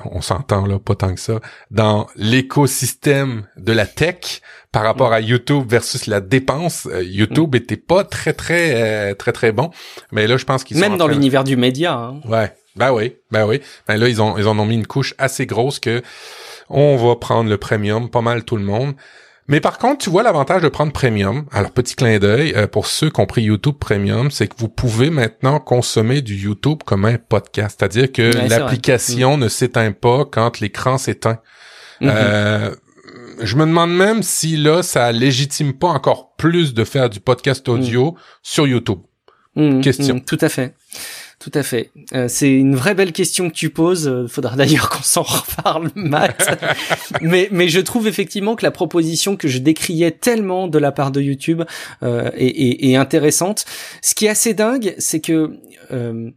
[0.05, 1.40] on s'entend là, pas tant que ça.
[1.70, 7.76] Dans l'écosystème de la tech, par rapport à YouTube versus la dépense, euh, YouTube était
[7.76, 9.70] pas très très euh, très très bon.
[10.12, 11.94] Mais là, je pense qu'ils même dans l'univers du média.
[11.94, 12.20] Hein.
[12.28, 13.61] Ouais, ben oui, ben oui.
[13.86, 16.03] Ben là, ils ont ils en ont mis une couche assez grosse que
[16.68, 18.94] on va prendre le premium, pas mal tout le monde.
[19.49, 21.46] Mais par contre, tu vois l'avantage de prendre Premium.
[21.53, 24.68] Alors, petit clin d'œil, euh, pour ceux qui ont pris YouTube Premium, c'est que vous
[24.68, 27.78] pouvez maintenant consommer du YouTube comme un podcast.
[27.78, 29.40] C'est-à-dire que l'application mm.
[29.40, 31.40] ne s'éteint pas quand l'écran s'éteint.
[32.01, 32.11] Mm-hmm.
[32.14, 32.74] euh,
[33.40, 37.66] je me demande même si là, ça légitime pas encore plus de faire du podcast
[37.66, 37.72] mm.
[37.72, 38.99] audio sur YouTube.
[39.57, 40.16] Mm, question.
[40.16, 40.74] Mm, tout à fait.
[41.39, 41.91] Tout à fait.
[42.14, 44.09] Euh, c'est une vraie belle question que tu poses.
[44.09, 46.61] Euh, faudra d'ailleurs qu'on s'en reparle, Matt.
[47.20, 51.12] mais, mais je trouve effectivement que la proposition que je décriais tellement de la part
[51.12, 51.62] de YouTube
[52.03, 53.66] euh, est, est, est, intéressante.
[54.03, 55.57] Ce qui est assez dingue, c'est que
[55.93, 56.30] euh,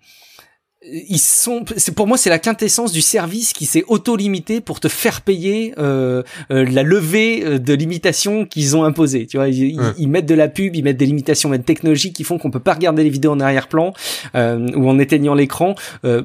[0.83, 4.87] ils sont c'est pour moi c'est la quintessence du service qui s'est auto-limité pour te
[4.87, 9.27] faire payer euh, euh, la levée euh, de limitations qu'ils ont imposées.
[9.27, 12.39] Tu vois ils, mettent de la pub ils mettent des limitations même technologiques qui font
[12.39, 13.93] qu'on peut pas regarder les vidéos en arrière-plan
[14.33, 15.75] ou en éteignant l'écran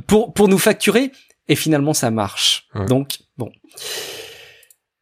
[0.07, 1.12] pour pour nous facturer.
[1.48, 2.68] Et finalement ça marche.
[2.88, 3.50] Donc bon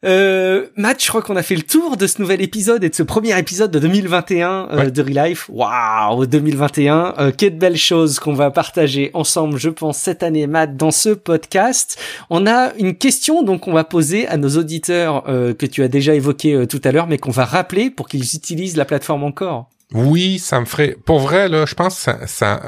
[0.04, 2.94] euh, Matt, je crois qu'on a fait le tour de ce nouvel épisode et de
[2.94, 5.48] ce premier épisode de 2021 euh, de Relife.
[5.48, 10.76] Waouh, 2021, euh, quelle belle chose qu'on va partager ensemble, je pense, cette année, Matt,
[10.76, 11.98] dans ce podcast.
[12.30, 15.88] On a une question donc qu'on va poser à nos auditeurs euh, que tu as
[15.88, 19.24] déjà évoqué euh, tout à l'heure, mais qu'on va rappeler pour qu'ils utilisent la plateforme
[19.24, 19.70] encore.
[19.92, 20.96] Oui, ça me ferait.
[21.04, 22.62] Pour vrai, là, je pense ça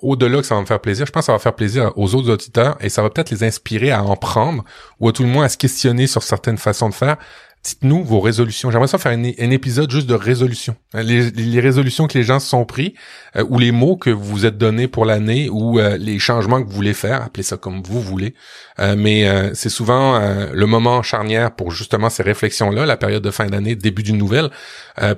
[0.00, 2.14] au-delà que ça va me faire plaisir, je pense que ça va faire plaisir aux
[2.14, 4.64] autres auditeurs et ça va peut-être les inspirer à en prendre
[5.00, 7.16] ou à tout le moins à se questionner sur certaines façons de faire.
[7.64, 8.70] Dites-nous vos résolutions.
[8.70, 10.76] J'aimerais ça faire un, épisode juste de résolution.
[10.94, 12.94] Les, résolutions que les gens se sont pris,
[13.36, 16.62] euh, ou les mots que vous vous êtes donnés pour l'année, ou euh, les changements
[16.62, 18.34] que vous voulez faire, appelez ça comme vous voulez.
[18.78, 20.20] Euh, mais c'est souvent
[20.52, 24.50] le moment charnière pour justement ces réflexions-là, la période de fin d'année, début d'une nouvelle,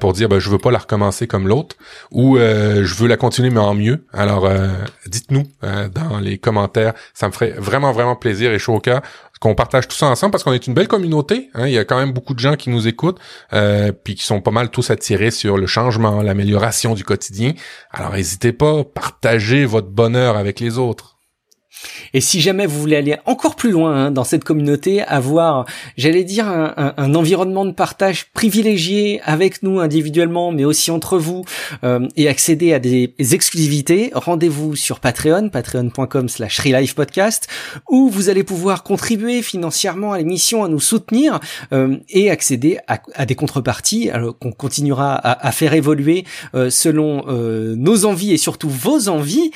[0.01, 1.77] pour dire ben, je veux pas la recommencer comme l'autre,
[2.11, 4.07] ou je veux la continuer mais en mieux.
[4.13, 4.49] Alors
[5.07, 9.03] dites-nous dans les commentaires, ça me ferait vraiment vraiment plaisir et chaud au cœur
[9.41, 11.51] qu'on partage tout ça ensemble parce qu'on est une belle communauté.
[11.55, 11.67] Hein.
[11.67, 13.19] Il y a quand même beaucoup de gens qui nous écoutent,
[13.53, 17.55] euh, puis qui sont pas mal tous attirés sur le changement, l'amélioration du quotidien.
[17.91, 21.20] Alors n'hésitez pas, partagez votre bonheur avec les autres.
[22.15, 25.65] Et si jamais vous voulez aller encore plus loin hein, dans cette communauté, avoir,
[25.97, 31.45] j'allais dire, un, environnement de partage privilégié avec nous individuellement, mais aussi entre vous,
[31.85, 36.61] euh, et accéder à des exclusivités, rendez-vous sur Patreon, patreon.com slash
[36.95, 37.49] podcast,
[37.89, 41.41] où vous allez pouvoir contribuer financièrement à l'émission, à nous soutenir,
[41.73, 44.11] euh, et accéder à, des contreparties
[44.41, 46.25] qu'on continuera à, faire évoluer
[46.55, 47.25] euh, selon
[47.77, 49.51] nos envies et surtout vos envies.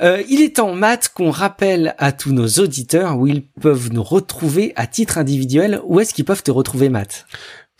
[0.00, 4.02] Euh, il est en maths qu'on rappelle à tous nos auditeurs où ils peuvent nous
[4.02, 5.80] retrouver à titre individuel.
[5.84, 7.26] Où est-ce qu'ils peuvent te retrouver, Matt?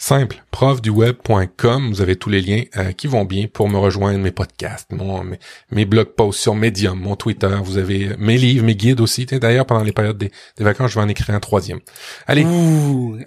[0.01, 4.31] Simple, profduweb.com, vous avez tous les liens euh, qui vont bien pour me rejoindre mes
[4.31, 5.25] podcasts, mon,
[5.73, 9.27] mes, blog posts sur Medium, mon Twitter, vous avez mes livres, mes guides aussi.
[9.27, 11.81] D'ailleurs, pendant les périodes des, vacances, je vais en écrire un troisième.
[12.29, 12.47] Allez,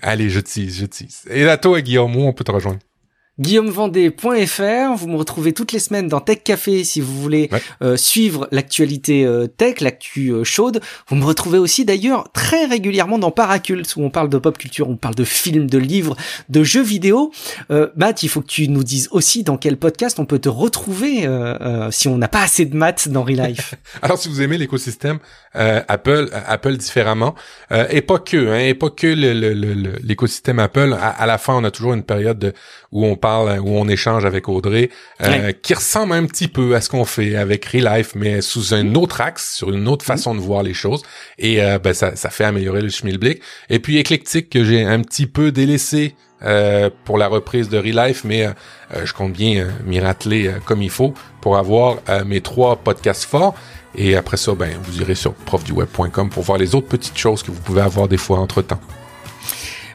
[0.01, 1.23] allez, je tease, je tease.
[1.29, 2.79] Et là, toi, Guillaume, où on peut te rejoindre?
[3.41, 4.95] guillaumevendée.fr.
[4.95, 7.49] Vous me retrouvez toutes les semaines dans Tech Café si vous voulez
[7.81, 10.79] euh, suivre l'actualité euh, tech, l'actu euh, chaude.
[11.07, 14.89] Vous me retrouvez aussi d'ailleurs très régulièrement dans Paracult où on parle de pop culture,
[14.89, 16.15] on parle de films, de livres,
[16.49, 17.31] de jeux vidéo.
[17.95, 21.27] Matt, il faut que tu nous dises aussi dans quel podcast on peut te retrouver
[21.91, 23.75] si on n'a pas assez de maths dans Relife.
[24.01, 25.19] Alors si vous aimez l'écosystème
[25.53, 27.33] Apple, Apple différemment,
[27.89, 30.95] et pas que, hein, et pas que l'écosystème Apple.
[30.99, 32.53] À, à, la fin, on a toujours une période de,
[32.91, 34.89] où on parle, où on échange avec Audrey,
[35.21, 38.95] euh, qui ressemble un petit peu à ce qu'on fait avec Relife, mais sous un
[38.95, 41.03] autre axe, sur une autre façon de voir les choses.
[41.37, 43.41] Et euh, ben, ça, ça fait améliorer le schmilblick.
[43.69, 48.23] Et puis éclectique que j'ai un petit peu délaissé euh, pour la reprise de Relife,
[48.23, 48.47] mais
[49.03, 53.55] je compte bien m'y ratteler comme il faut pour avoir mes trois podcasts forts.
[53.95, 57.51] Et après ça, ben, vous irez sur profduweb.com pour voir les autres petites choses que
[57.51, 58.79] vous pouvez avoir des fois entre temps.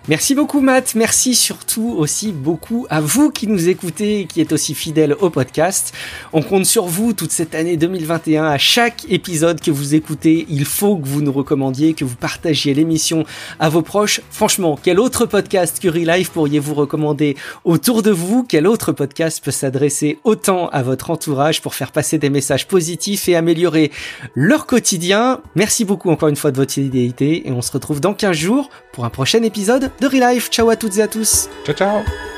[0.08, 4.52] Merci beaucoup Matt, merci surtout aussi beaucoup à vous qui nous écoutez et qui êtes
[4.52, 5.92] aussi fidèles au podcast.
[6.32, 8.44] On compte sur vous toute cette année 2021.
[8.44, 12.72] À chaque épisode que vous écoutez, il faut que vous nous recommandiez, que vous partagiez
[12.72, 13.24] l'émission
[13.58, 14.20] à vos proches.
[14.30, 18.46] Franchement, quel autre podcast que Relife pourriez-vous recommander autour de vous?
[18.48, 23.28] Quel autre podcast peut s'adresser autant à votre entourage pour faire passer des messages positifs
[23.28, 23.90] et améliorer
[24.36, 25.40] leur quotidien?
[25.56, 28.70] Merci beaucoup encore une fois de votre fidélité et on se retrouve dans 15 jours
[28.92, 30.50] pour un prochain épisode de Relife.
[30.50, 31.48] Ciao à toutes et à tous.
[31.64, 32.35] Ciao ciao